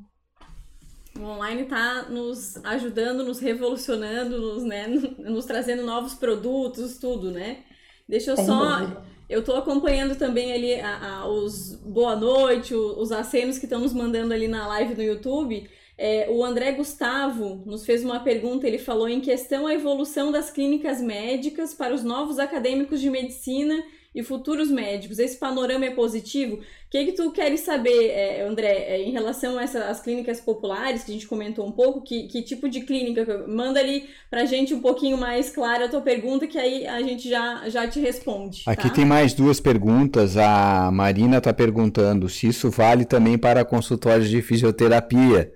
[1.19, 4.87] O online está nos ajudando, nos revolucionando, nos, né,
[5.19, 7.63] nos trazendo novos produtos, tudo, né?
[8.07, 8.79] Deixa eu só.
[8.79, 9.16] Dúvida.
[9.29, 13.81] Eu estou acompanhando também ali a, a, os boa noite, os, os acenos que estão
[13.81, 15.69] nos mandando ali na live no YouTube.
[15.97, 20.51] É, o André Gustavo nos fez uma pergunta, ele falou em questão a evolução das
[20.51, 23.83] clínicas médicas para os novos acadêmicos de medicina
[24.17, 25.19] e futuros médicos.
[25.19, 26.55] Esse panorama é positivo?
[26.55, 31.03] O que, que tu queres saber, é, André, é, em relação a essas clínicas populares,
[31.03, 33.45] que a gente comentou um pouco, que, que tipo de clínica?
[33.47, 37.29] Manda ali pra gente um pouquinho mais clara a tua pergunta, que aí a gente
[37.29, 38.63] já, já te responde.
[38.65, 38.95] Aqui tá?
[38.95, 40.35] tem mais duas perguntas.
[40.35, 45.51] A Marina está perguntando se isso vale também para consultórios de fisioterapia.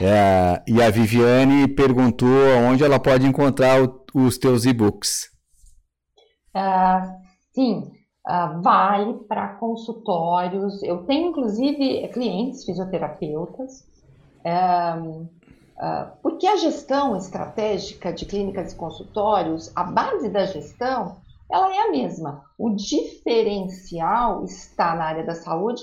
[0.00, 2.28] É, e a Viviane perguntou
[2.68, 5.28] onde ela pode encontrar o, os teus e-books.
[6.56, 7.23] Uh,
[7.54, 7.92] sim,
[8.26, 10.82] uh, vale para consultórios.
[10.82, 13.86] Eu tenho, inclusive, clientes fisioterapeutas.
[14.44, 15.28] Uh,
[15.74, 21.16] Uh, porque a gestão estratégica de clínicas e consultórios, a base da gestão,
[21.50, 22.44] ela é a mesma.
[22.56, 25.82] O diferencial está na área da saúde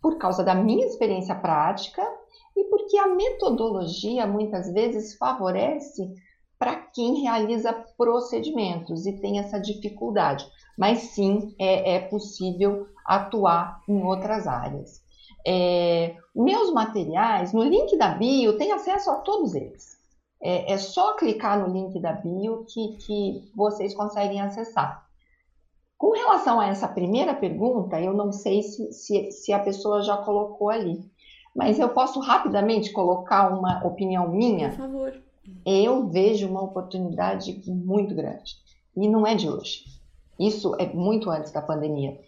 [0.00, 2.02] por causa da minha experiência prática
[2.56, 6.14] e porque a metodologia muitas vezes favorece
[6.56, 10.48] para quem realiza procedimentos e tem essa dificuldade.
[10.78, 15.02] Mas sim, é, é possível atuar em outras áreas.
[15.44, 19.98] É, meus materiais, no link da bio, tem acesso a todos eles.
[20.40, 25.04] É, é só clicar no link da bio que, que vocês conseguem acessar.
[25.96, 30.16] Com relação a essa primeira pergunta, eu não sei se, se, se a pessoa já
[30.18, 31.00] colocou ali,
[31.56, 34.68] mas eu posso rapidamente colocar uma opinião minha?
[34.68, 35.22] Por favor.
[35.66, 38.54] Eu vejo uma oportunidade muito grande.
[38.96, 39.97] E não é de hoje.
[40.38, 42.18] Isso é muito antes da pandemia.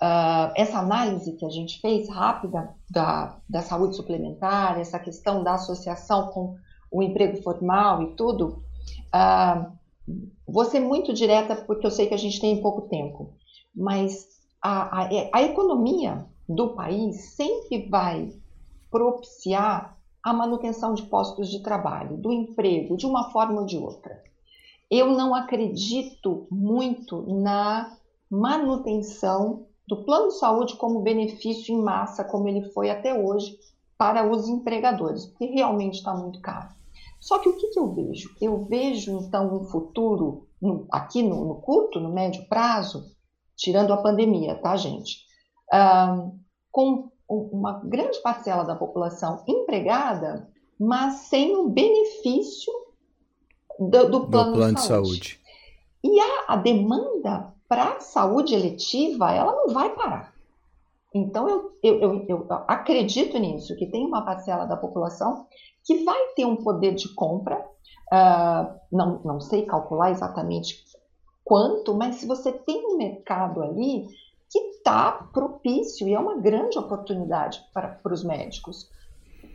[0.00, 5.54] Uh, essa análise que a gente fez rápida da, da saúde suplementar, essa questão da
[5.54, 6.56] associação com
[6.90, 8.62] o emprego formal e tudo,
[9.14, 9.72] uh,
[10.46, 13.34] vou ser muito direta porque eu sei que a gente tem pouco tempo,
[13.74, 14.26] mas
[14.62, 18.32] a, a, a economia do país sempre vai
[18.90, 24.22] propiciar a manutenção de postos de trabalho, do emprego, de uma forma ou de outra.
[24.90, 27.96] Eu não acredito muito na
[28.30, 33.56] manutenção do plano de saúde como benefício em massa, como ele foi até hoje,
[33.96, 36.68] para os empregadores, porque realmente está muito caro.
[37.20, 38.30] Só que o que, que, eu vejo?
[38.40, 43.04] Eu vejo, então, um futuro, no, aqui no, no, curto, no médio prazo,
[43.56, 45.26] tirando a pandemia, tá, gente?
[46.70, 52.72] Com uma grande parcela da população empregada, mas sem o benefício
[53.78, 55.20] do, do plano, plano de, saúde.
[55.20, 55.40] de, saúde.
[56.02, 60.32] E a, a demanda para a saúde eletiva, ela não vai parar.
[61.14, 65.46] Então, eu, eu, eu, eu, acredito nisso, que tem uma parcela da população
[65.84, 67.58] que vai ter um poder de compra,
[68.12, 70.84] uh, não, não sei calcular exatamente
[71.44, 74.06] quanto, mas se você tem um mercado ali
[74.50, 78.88] que está propício e é uma grande oportunidade para, para os médicos.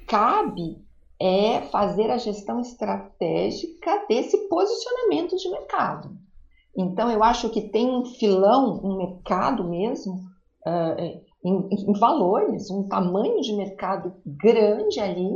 [0.08, 0.84] Cabe
[1.24, 6.18] é fazer a gestão estratégica desse posicionamento de mercado.
[6.78, 10.16] Então, eu acho que tem um filão, um mercado mesmo,
[10.68, 11.02] uh,
[11.46, 15.32] em, em, valores, um tamanho de mercado grande ali,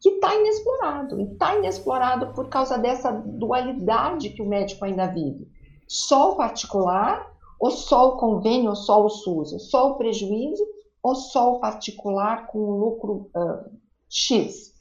[0.00, 1.20] que está inexplorado.
[1.20, 5.48] E está inexplorado por causa dessa dualidade que o médico ainda vive.
[5.88, 10.62] Só o particular ou só o convênio, ou só o SUS, só o prejuízo,
[11.02, 13.70] ou só o particular com lucro uh,
[14.08, 14.75] X.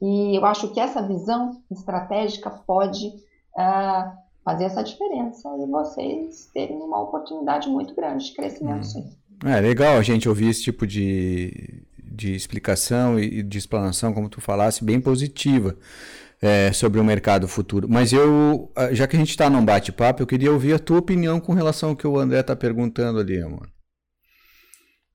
[0.00, 4.12] E eu acho que essa visão estratégica pode uh,
[4.44, 8.84] fazer essa diferença e vocês terem uma oportunidade muito grande de crescimento, hum.
[8.84, 9.10] sim.
[9.44, 14.40] É legal a gente ouvir esse tipo de, de explicação e de explanação, como tu
[14.40, 15.76] falasse, bem positiva
[16.42, 17.88] é, sobre o mercado futuro.
[17.88, 21.38] Mas eu, já que a gente está num bate-papo, eu queria ouvir a tua opinião
[21.40, 23.68] com relação ao que o André está perguntando ali, amor.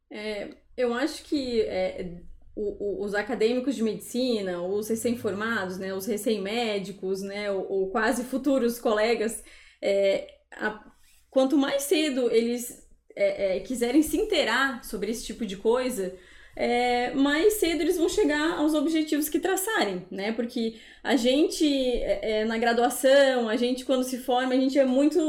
[0.09, 2.21] É, eu acho que é,
[2.55, 8.23] o, o, os acadêmicos de medicina, os recém-formados, né, os recém-médicos, né, ou, ou, quase
[8.23, 9.43] futuros colegas,
[9.81, 10.83] é, a,
[11.29, 12.83] quanto mais cedo eles
[13.15, 16.15] é, é, quiserem se inteirar sobre esse tipo de coisa,
[16.55, 20.31] é, mais cedo eles vão chegar aos objetivos que traçarem, né?
[20.31, 24.85] Porque a gente, é, é, na graduação, a gente, quando se forma, a gente é
[24.85, 25.19] muito.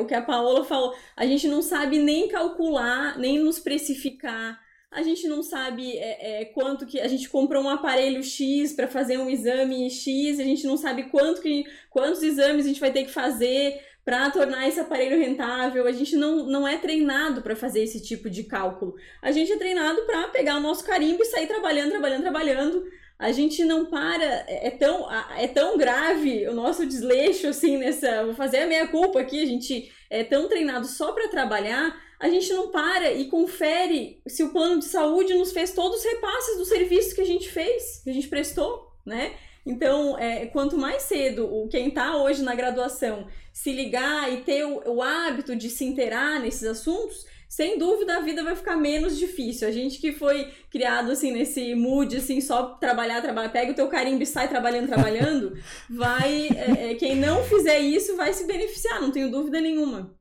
[0.00, 4.60] O que a Paola falou, a gente não sabe nem calcular, nem nos precificar.
[4.90, 7.00] A gente não sabe é, é, quanto que.
[7.00, 11.04] A gente comprou um aparelho X para fazer um exame X, a gente não sabe
[11.04, 15.86] quanto que, quantos exames a gente vai ter que fazer para tornar esse aparelho rentável.
[15.86, 18.94] A gente não, não é treinado para fazer esse tipo de cálculo.
[19.20, 22.84] A gente é treinado para pegar o nosso carimbo e sair trabalhando, trabalhando, trabalhando.
[23.18, 28.24] A gente não para, é, é tão, é tão grave o nosso desleixo assim nessa,
[28.24, 32.28] vou fazer a meia culpa aqui, a gente é tão treinado só para trabalhar, a
[32.28, 36.56] gente não para e confere se o plano de saúde nos fez todos os repasses
[36.56, 39.34] do serviço que a gente fez, que a gente prestou, né?
[39.66, 44.64] Então, é, quanto mais cedo o quem está hoje na graduação se ligar e ter
[44.64, 49.18] o, o hábito de se inteirar nesses assuntos, sem dúvida a vida vai ficar menos
[49.18, 49.66] difícil.
[49.66, 53.88] A gente que foi criado assim nesse mood assim só trabalhar, trabalhar, pega o teu
[53.88, 55.58] carimbo e sai trabalhando, trabalhando,
[55.90, 60.14] vai é, é, quem não fizer isso vai se beneficiar, não tenho dúvida nenhuma.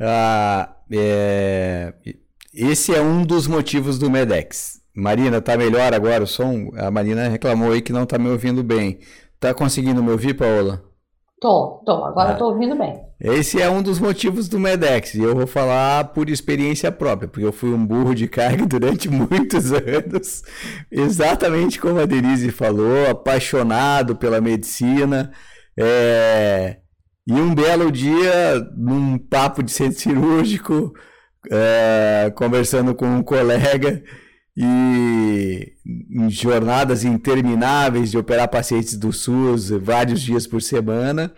[0.00, 1.92] Ah, é...
[2.52, 4.80] Esse é um dos motivos do Medex.
[4.94, 6.70] Marina, tá melhor agora o som?
[6.76, 8.98] A Marina reclamou aí que não tá me ouvindo bem.
[9.38, 10.82] Tá conseguindo me ouvir, Paola?
[11.40, 13.00] Tô, tô, agora ah, tô ouvindo bem.
[13.20, 17.46] Esse é um dos motivos do Medex, e eu vou falar por experiência própria, porque
[17.46, 20.42] eu fui um burro de carga durante muitos anos,
[20.90, 25.30] exatamente como a Denise falou, apaixonado pela medicina.
[25.78, 26.78] É...
[27.28, 30.94] E um belo dia, num papo de centro cirúrgico,
[31.50, 32.32] é...
[32.34, 34.02] conversando com um colega,
[34.56, 41.32] e em jornadas intermináveis de operar pacientes do SUS vários dias por semana.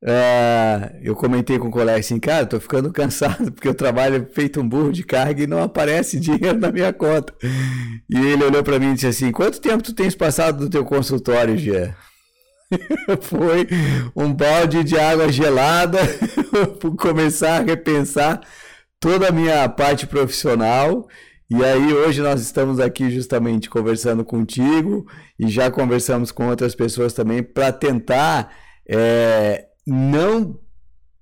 [0.00, 4.60] Uh, eu comentei com o colega assim, cara, tô ficando cansado porque eu trabalho feito
[4.60, 7.34] um burro de carga e não aparece dinheiro na minha conta.
[8.08, 10.84] E ele olhou para mim e disse assim: Quanto tempo tu tens passado no teu
[10.84, 11.92] consultório, Jean?
[13.22, 13.66] Foi
[14.14, 15.98] um balde de água gelada
[16.80, 18.40] para começar a repensar
[19.00, 21.08] toda a minha parte profissional.
[21.48, 25.06] E aí hoje nós estamos aqui justamente conversando contigo
[25.38, 28.52] e já conversamos com outras pessoas também para tentar
[28.88, 30.58] é, não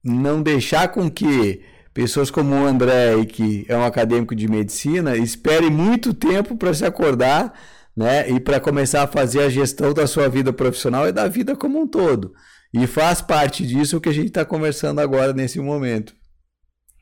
[0.03, 1.63] não deixar com que
[1.95, 6.85] pessoas como o André, que é um acadêmico de medicina, espere muito tempo para se
[6.85, 7.55] acordar,
[7.97, 11.55] né, e para começar a fazer a gestão da sua vida profissional e da vida
[11.55, 12.35] como um todo.
[12.73, 16.15] E faz parte disso que a gente está conversando agora nesse momento.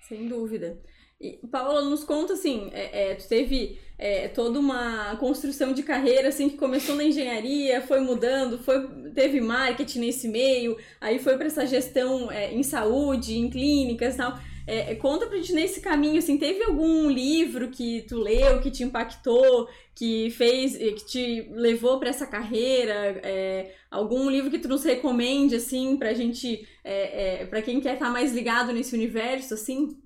[0.07, 0.79] Sem dúvida.
[1.19, 6.29] E, Paula, nos conta assim, é, é, tu teve é, toda uma construção de carreira
[6.29, 11.47] assim que começou na engenharia, foi mudando, foi teve marketing nesse meio, aí foi para
[11.47, 14.37] essa gestão é, em saúde, em clínicas, tal.
[14.67, 18.85] É, conta pra gente nesse caminho, assim, teve algum livro que tu leu, que te
[18.85, 23.21] impactou, que fez, que te levou para essa carreira?
[23.23, 27.95] É, algum livro que tu nos recomende, assim, pra gente, é, é, pra quem quer
[27.95, 29.97] estar tá mais ligado nesse universo, assim?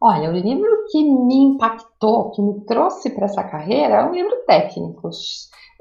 [0.00, 4.34] Olha, o livro que me impactou, que me trouxe para essa carreira, é um livro
[4.48, 5.08] técnico.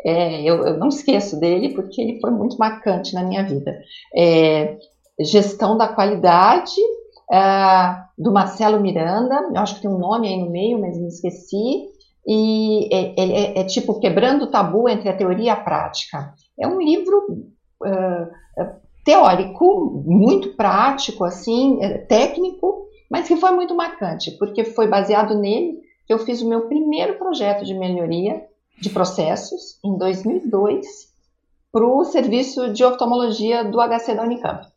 [0.06, 3.76] É, eu, eu, não esqueço dele porque ele foi muito marcante na minha vida.
[4.16, 4.78] É,
[5.20, 6.80] Gestão da Qualidade,
[7.32, 11.08] é, do Marcelo Miranda, eu acho que tem um nome aí no meio, mas me
[11.08, 11.90] esqueci.
[12.28, 16.34] E é, é, é tipo Quebrando o Tabu entre a Teoria e a Prática.
[16.60, 17.48] É um livro
[17.86, 18.28] é,
[19.06, 26.14] teórico, muito prático, assim, técnico, mas que foi muito marcante, porque foi baseado nele que
[26.14, 28.44] eu fiz o meu primeiro projeto de melhoria
[28.80, 30.86] de processos em 2002
[31.72, 34.68] para o serviço de oftalmologia do HC da Unicamp.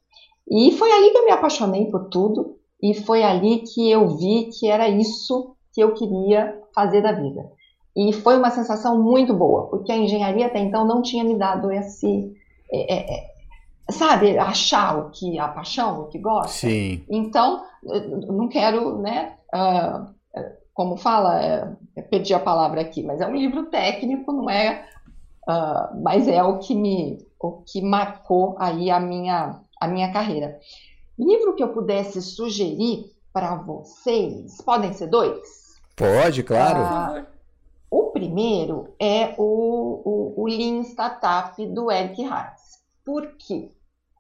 [0.48, 4.50] E foi ali que eu me apaixonei por tudo e foi ali que eu vi
[4.58, 7.42] que era isso que eu queria fazer da vida.
[7.96, 11.70] E foi uma sensação muito boa, porque a engenharia até então não tinha me dado
[11.70, 12.32] esse,
[12.72, 13.34] é, é, é
[13.92, 16.48] sabe, achar o que a paixão, o que gosta.
[16.48, 17.04] Sim.
[17.08, 17.62] Então,
[18.28, 20.12] não quero, né, uh,
[20.72, 24.86] como fala, uh, perdi a palavra aqui, mas é um livro técnico, não é,
[25.48, 30.58] uh, mas é o que me, o que marcou aí a minha, a minha carreira.
[31.18, 35.74] Livro que eu pudesse sugerir para vocês, podem ser dois?
[35.96, 37.26] Pode, claro.
[37.90, 42.82] o primeiro é o, o, o Lean Startup do Eric Harris.
[43.04, 43.70] Por quê?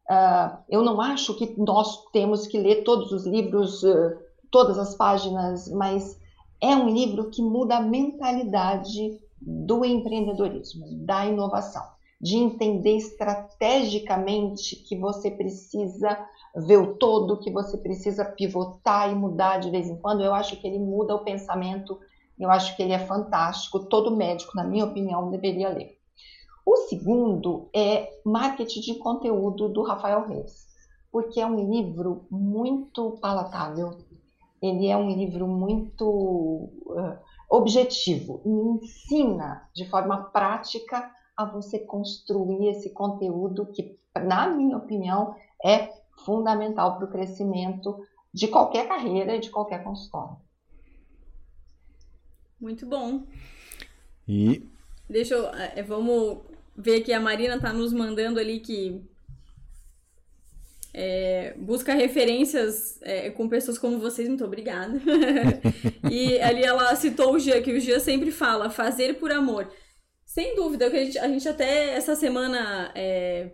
[0.08, 4.16] Uh, eu não acho que nós temos que ler todos os livros, uh,
[4.50, 6.20] todas as páginas, mas
[6.60, 11.82] é um livro que muda a mentalidade do empreendedorismo, da inovação,
[12.24, 19.58] de entender estrategicamente que você precisa ver o todo, que você precisa pivotar e mudar
[19.58, 20.24] de vez em quando.
[20.24, 22.00] Eu acho que ele muda o pensamento,
[22.40, 23.78] eu acho que ele é fantástico.
[23.78, 25.98] Todo médico, na minha opinião, deveria ler.
[26.64, 30.66] O segundo é Marketing de Conteúdo, do Rafael Reis,
[31.12, 33.98] porque é um livro muito palatável,
[34.62, 37.18] ele é um livro muito uh,
[37.50, 45.34] objetivo e ensina de forma prática a você construir esse conteúdo que, na minha opinião,
[45.64, 45.92] é
[46.24, 50.36] fundamental para o crescimento de qualquer carreira e de qualquer consultório.
[52.60, 53.24] Muito bom.
[54.26, 54.68] E
[55.08, 55.46] Deixa eu.
[55.48, 56.38] É, vamos
[56.76, 59.02] ver que a Marina tá nos mandando ali que
[60.92, 65.00] é, busca referências é, com pessoas como vocês, muito obrigada.
[66.10, 69.70] e ali ela citou o Gia, que o Gia sempre fala, fazer por amor.
[70.34, 73.52] Sem dúvida, a gente, a gente até essa semana é,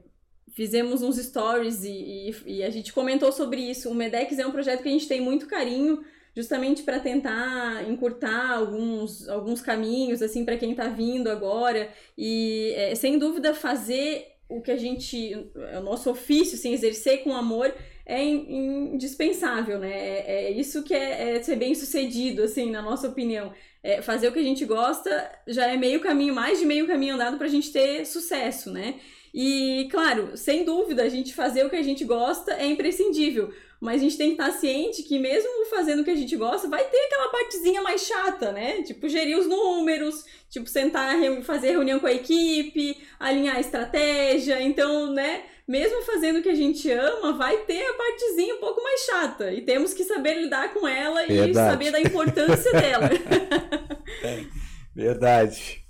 [0.49, 3.91] fizemos uns stories e, e, e, a gente comentou sobre isso.
[3.91, 6.03] O Medex é um projeto que a gente tem muito carinho,
[6.35, 12.95] justamente para tentar encurtar alguns, alguns caminhos assim para quem está vindo agora e é,
[12.95, 15.35] sem dúvida fazer o que a gente
[15.77, 17.75] o nosso ofício assim, exercer com amor
[18.07, 23.09] é indispensável né é, é isso que é, é, ser bem sucedido assim na nossa
[23.09, 26.87] opinião é fazer o que a gente gosta já é meio caminho mais de meio
[26.87, 28.95] caminho andado para a gente ter sucesso né
[29.33, 33.53] E, claro, sem dúvida, a gente fazer o que a gente gosta é imprescindível.
[33.81, 36.69] Mas a gente tem que estar ciente que, mesmo fazendo o que a gente gosta,
[36.69, 38.83] vai ter aquela partezinha mais chata, né?
[38.83, 44.61] Tipo, gerir os números, tipo, sentar, fazer reunião com a equipe, alinhar a estratégia.
[44.61, 45.45] Então, né?
[45.71, 49.53] Mesmo fazendo o que a gente ama, vai ter a partezinha um pouco mais chata.
[49.53, 51.51] E temos que saber lidar com ela Verdade.
[51.53, 53.09] e saber da importância dela.
[54.23, 54.45] É.
[54.95, 55.85] Verdade.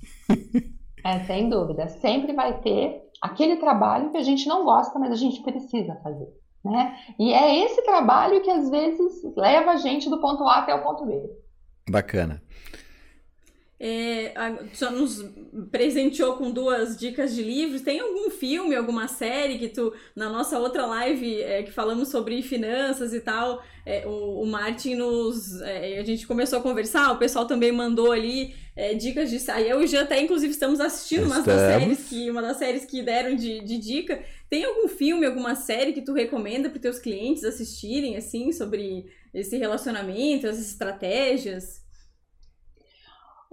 [1.03, 1.89] É, sem dúvida.
[1.89, 6.28] Sempre vai ter aquele trabalho que a gente não gosta, mas a gente precisa fazer.
[6.62, 6.97] Né?
[7.18, 10.83] E é esse trabalho que às vezes leva a gente do ponto A até o
[10.83, 11.18] ponto B.
[11.89, 12.43] Bacana.
[13.83, 14.35] É,
[14.74, 15.24] só nos
[15.70, 17.81] presenteou com duas dicas de livros.
[17.81, 22.43] Tem algum filme, alguma série que tu, na nossa outra live é, que falamos sobre
[22.43, 25.62] finanças e tal, é, o, o Martin nos.
[25.62, 29.70] É, a gente começou a conversar, o pessoal também mandou ali é, dicas de sair.
[29.70, 32.85] Eu e o Jean até, inclusive, estamos assistindo uma das séries que, uma das séries
[32.85, 34.22] que deram de, de dica.
[34.51, 39.57] Tem algum filme, alguma série que tu recomenda para teus clientes assistirem, assim, sobre esse
[39.57, 41.81] relacionamento, essas estratégias?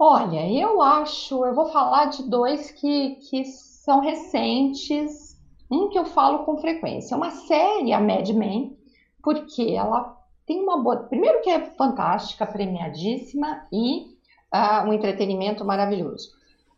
[0.00, 5.36] Olha, eu acho, eu vou falar de dois que, que são recentes,
[5.68, 7.16] um que eu falo com frequência.
[7.16, 8.78] Uma série, a Mad Men,
[9.20, 10.98] porque ela tem uma boa.
[10.98, 14.16] Primeiro, que é fantástica, premiadíssima e
[14.54, 16.30] uh, um entretenimento maravilhoso.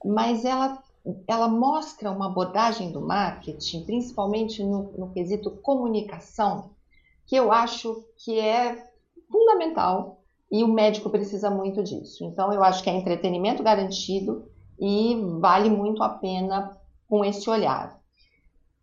[0.03, 0.83] Mas ela,
[1.29, 6.71] ela mostra uma abordagem do marketing, principalmente no, no quesito comunicação,
[7.27, 8.91] que eu acho que é
[9.31, 10.20] fundamental
[10.51, 12.25] e o médico precisa muito disso.
[12.25, 14.45] Então, eu acho que é entretenimento garantido
[14.79, 16.77] e vale muito a pena
[17.09, 18.01] com esse olhar.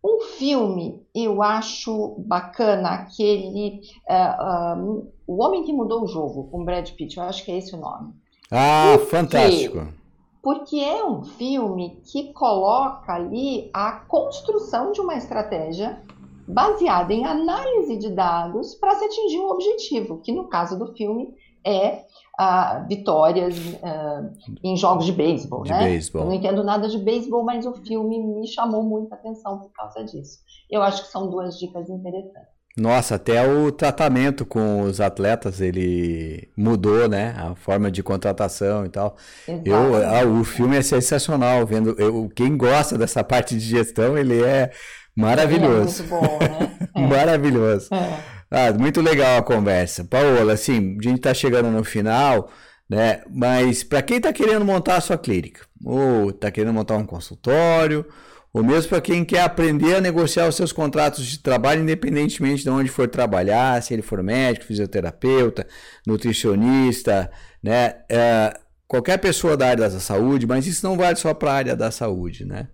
[0.04, 6.64] Um filme, eu acho bacana aquele uh, uh, O Homem que Mudou o Jogo, com
[6.64, 8.14] Brad Pitt, eu acho que é esse o nome.
[8.50, 9.78] Ah, Por fantástico!
[9.78, 9.98] Quê?
[10.40, 16.00] Porque é um filme que coloca ali a construção de uma estratégia
[16.46, 21.34] baseada em análise de dados para se atingir um objetivo, que no caso do filme
[21.64, 22.04] é
[22.38, 24.30] ah, vitórias ah,
[24.62, 25.84] em jogos de beisebol, né?
[25.84, 26.22] Beisebol.
[26.22, 30.04] Eu não entendo nada de beisebol, mas o filme me chamou muita atenção por causa
[30.04, 30.38] disso.
[30.70, 32.58] Eu acho que são duas dicas interessantes.
[32.78, 37.34] Nossa, até o tratamento com os atletas ele mudou, né?
[37.36, 39.16] A forma de contratação e tal.
[39.64, 41.96] Eu, ah, o filme é sensacional, vendo.
[41.98, 44.70] Eu, quem gosta dessa parte de gestão, ele é
[45.16, 46.04] maravilhoso.
[46.04, 46.78] Ele é muito bom, né?
[46.94, 47.06] É.
[47.06, 47.94] maravilhoso.
[47.94, 48.37] É.
[48.50, 50.04] Ah, muito legal a conversa.
[50.04, 52.50] Paola, assim, a gente está chegando no final,
[52.88, 53.22] né?
[53.30, 58.06] Mas para quem está querendo montar a sua clínica, ou está querendo montar um consultório,
[58.52, 62.70] ou mesmo para quem quer aprender a negociar os seus contratos de trabalho, independentemente de
[62.70, 65.66] onde for trabalhar, se ele for médico, fisioterapeuta,
[66.06, 67.30] nutricionista,
[67.62, 67.96] né?
[68.08, 71.76] É, qualquer pessoa da área da saúde, mas isso não vale só para a área
[71.76, 72.68] da saúde, né?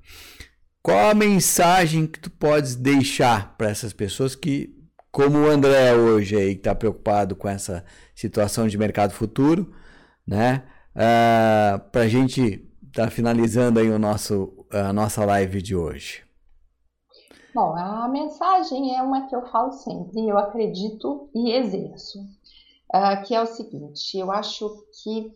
[0.80, 4.73] Qual a mensagem que tu podes deixar para essas pessoas que
[5.14, 7.84] como o André hoje aí está preocupado com essa
[8.16, 9.72] situação de mercado futuro,
[10.26, 10.64] né?
[10.92, 15.76] Uh, ah, Para a gente estar tá finalizando aí o nosso, a nossa live de
[15.76, 16.24] hoje.
[17.54, 22.18] Bom, a mensagem é uma que eu falo sempre, eu acredito e exerço,
[22.92, 25.32] uh, que é o seguinte: eu acho que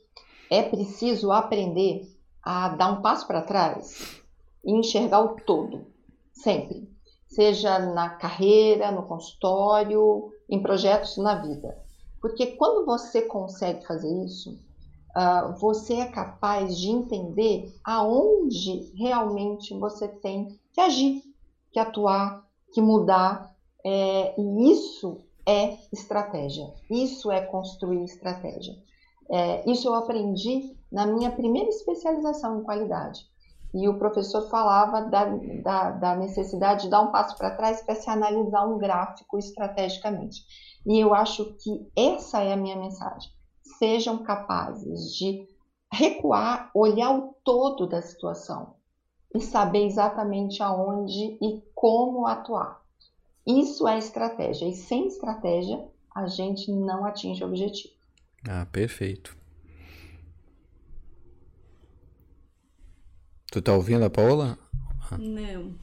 [0.51, 2.03] é preciso aprender
[2.43, 4.20] a dar um passo para trás
[4.64, 5.87] e enxergar o todo,
[6.33, 6.98] sempre
[7.39, 11.78] seja na carreira, no consultório, em projetos na vida.
[12.20, 14.59] Porque quando você consegue fazer isso,
[15.16, 21.22] uh, você é capaz de entender aonde realmente você tem que agir,
[21.70, 23.55] que atuar, que mudar.
[23.86, 26.74] É, e isso é estratégia.
[26.91, 28.74] Isso é construir estratégia.
[29.30, 33.28] É, isso eu aprendi na minha primeira especialização em qualidade
[33.79, 35.24] e o professor falava da,
[35.62, 40.43] da, da necessidade de dar um passo para trás para se analisar um gráfico estrategicamente.
[40.87, 43.31] E eu acho que essa é a minha mensagem.
[43.79, 45.47] Sejam capazes de
[45.93, 48.74] recuar, olhar o todo da situação
[49.35, 52.83] e saber exatamente aonde e como atuar.
[53.47, 57.95] Isso é estratégia, e sem estratégia a gente não atinge o objetivo.
[58.47, 59.38] Ah, perfeito.
[63.51, 64.59] Tu tá ouvindo a Paola?
[65.19, 65.75] Não.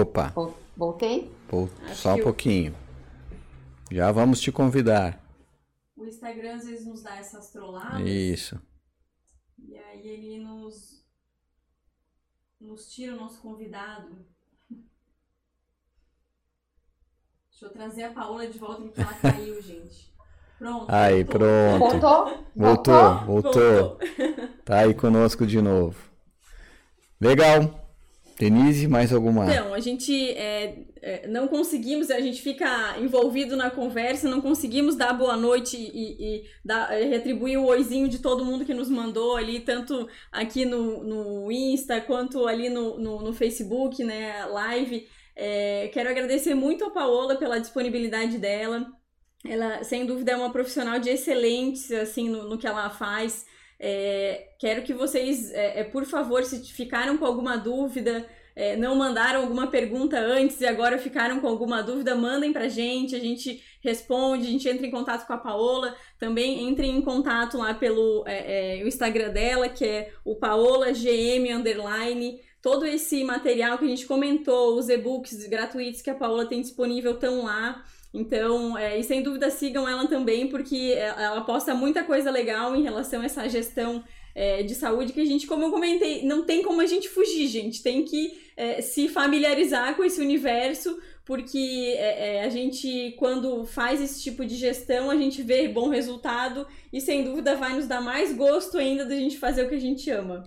[0.00, 0.34] Opa.
[0.76, 1.32] Voltei?
[1.94, 2.74] só um pouquinho.
[3.90, 5.22] Já vamos te convidar.
[5.96, 8.00] O Instagram às vezes nos dá essas trolladas.
[8.06, 8.60] Isso.
[9.58, 11.04] E aí ele nos
[12.60, 14.26] nos tira o nosso convidado.
[17.50, 20.12] Deixa eu trazer a Paola de volta porque ela caiu, gente.
[20.58, 20.86] Pronto.
[20.88, 21.38] Aí, voltou.
[21.38, 21.78] pronto.
[21.78, 22.44] Voltou?
[22.56, 23.52] Voltou, voltou.
[23.52, 23.98] voltou.
[24.64, 26.08] Tá aí conosco de novo.
[27.20, 27.88] Legal.
[28.38, 29.52] Denise, mais alguma?
[29.52, 34.94] Então, a gente é, é, não conseguimos, a gente fica envolvido na conversa, não conseguimos
[34.94, 38.88] dar boa noite e, e dar, é, retribuir o oizinho de todo mundo que nos
[38.88, 45.08] mandou ali, tanto aqui no, no Insta quanto ali no, no, no Facebook, né, live.
[45.34, 48.86] É, quero agradecer muito a Paola pela disponibilidade dela.
[49.44, 53.46] Ela, sem dúvida, é uma profissional de excelência, assim, no, no que ela faz.
[53.80, 58.96] É, quero que vocês, é, é, por favor, se ficaram com alguma dúvida, é, não
[58.96, 63.62] mandaram alguma pergunta antes e agora ficaram com alguma dúvida, mandem pra gente, a gente
[63.80, 68.24] responde, a gente entra em contato com a Paola, também entrem em contato lá pelo
[68.26, 72.40] é, é, o Instagram dela, que é o Paola GM Underline.
[72.60, 77.12] Todo esse material que a gente comentou, os e-books gratuitos que a Paola tem disponível
[77.12, 77.84] estão lá.
[78.12, 82.82] Então, é, e sem dúvida sigam ela também, porque ela posta muita coisa legal em
[82.82, 84.02] relação a essa gestão
[84.34, 87.48] é, de saúde que a gente, como eu comentei, não tem como a gente fugir,
[87.48, 87.82] gente.
[87.82, 94.00] Tem que é, se familiarizar com esse universo, porque é, é, a gente, quando faz
[94.00, 98.00] esse tipo de gestão, a gente vê bom resultado e sem dúvida vai nos dar
[98.00, 100.44] mais gosto ainda da gente fazer o que a gente ama.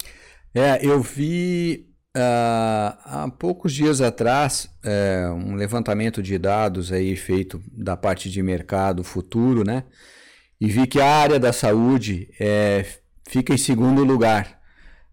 [0.55, 7.61] É, eu vi Uh, há poucos dias atrás, é, um levantamento de dados aí feito
[7.71, 9.85] da parte de mercado futuro, né?
[10.59, 12.85] E vi que a área da saúde é,
[13.27, 14.59] fica em segundo lugar.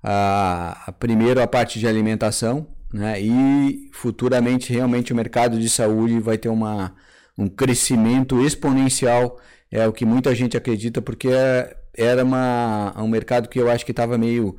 [0.03, 3.20] Uh, primeiro a parte de alimentação, né?
[3.20, 6.96] E futuramente realmente o mercado de saúde vai ter uma,
[7.36, 9.38] um crescimento exponencial,
[9.70, 11.28] é o que muita gente acredita, porque
[11.94, 14.59] era uma, um mercado que eu acho que estava meio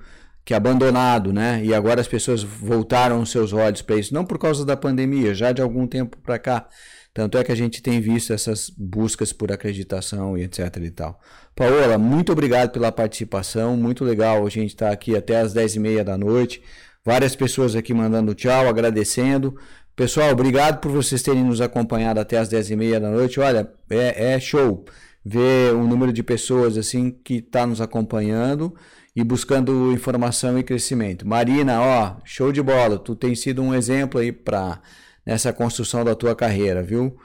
[0.49, 1.61] que é abandonado, né?
[1.63, 5.31] E agora as pessoas voltaram os seus olhos para isso, não por causa da pandemia,
[5.31, 6.67] já de algum tempo para cá.
[7.13, 11.21] Tanto é que a gente tem visto essas buscas por acreditação e etc e tal.
[11.55, 15.75] Paola, muito obrigado pela participação, muito legal a gente estar tá aqui até as 10
[15.75, 16.63] e meia da noite.
[17.05, 19.55] Várias pessoas aqui mandando tchau, agradecendo.
[19.95, 23.39] Pessoal, obrigado por vocês terem nos acompanhado até as 10 e meia da noite.
[23.39, 24.83] Olha, é, é show
[25.23, 28.73] ver o número de pessoas assim que está nos acompanhando
[29.15, 31.27] e buscando informação e crescimento.
[31.27, 34.79] Marina, ó, show de bola, tu tem sido um exemplo aí para
[35.25, 37.17] nessa construção da tua carreira, viu?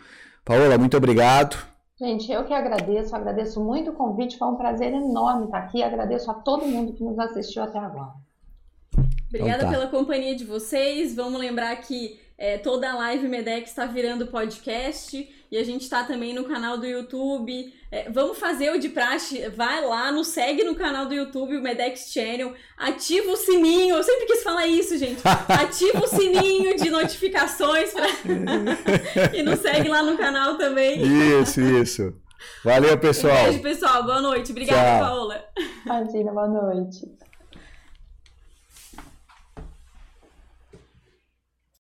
[0.44, 1.56] Paola, muito obrigado.
[1.98, 6.30] Gente, eu que agradeço, agradeço muito o convite, foi um prazer enorme estar aqui, agradeço
[6.30, 8.12] a todo mundo que nos assistiu até agora.
[9.28, 9.78] Obrigada então tá.
[9.78, 11.14] pela companhia de vocês.
[11.14, 16.02] Vamos lembrar que é, toda a live Medex está virando podcast e a gente está
[16.02, 17.72] também no canal do YouTube.
[17.88, 21.62] É, vamos fazer o de praxe, vai lá, nos segue no canal do YouTube, o
[21.62, 25.22] Medex Channel, ativa o sininho, eu sempre quis falar isso, gente.
[25.48, 28.08] Ativa o sininho de notificações pra...
[29.32, 31.00] e nos segue lá no canal também.
[31.40, 32.12] Isso, isso.
[32.64, 33.42] Valeu, pessoal.
[33.42, 34.02] Um beijo, pessoal.
[34.02, 34.50] Boa noite.
[34.50, 35.08] Obrigada, Tchau.
[35.08, 35.44] Paola.
[35.86, 37.23] Imagina, boa noite.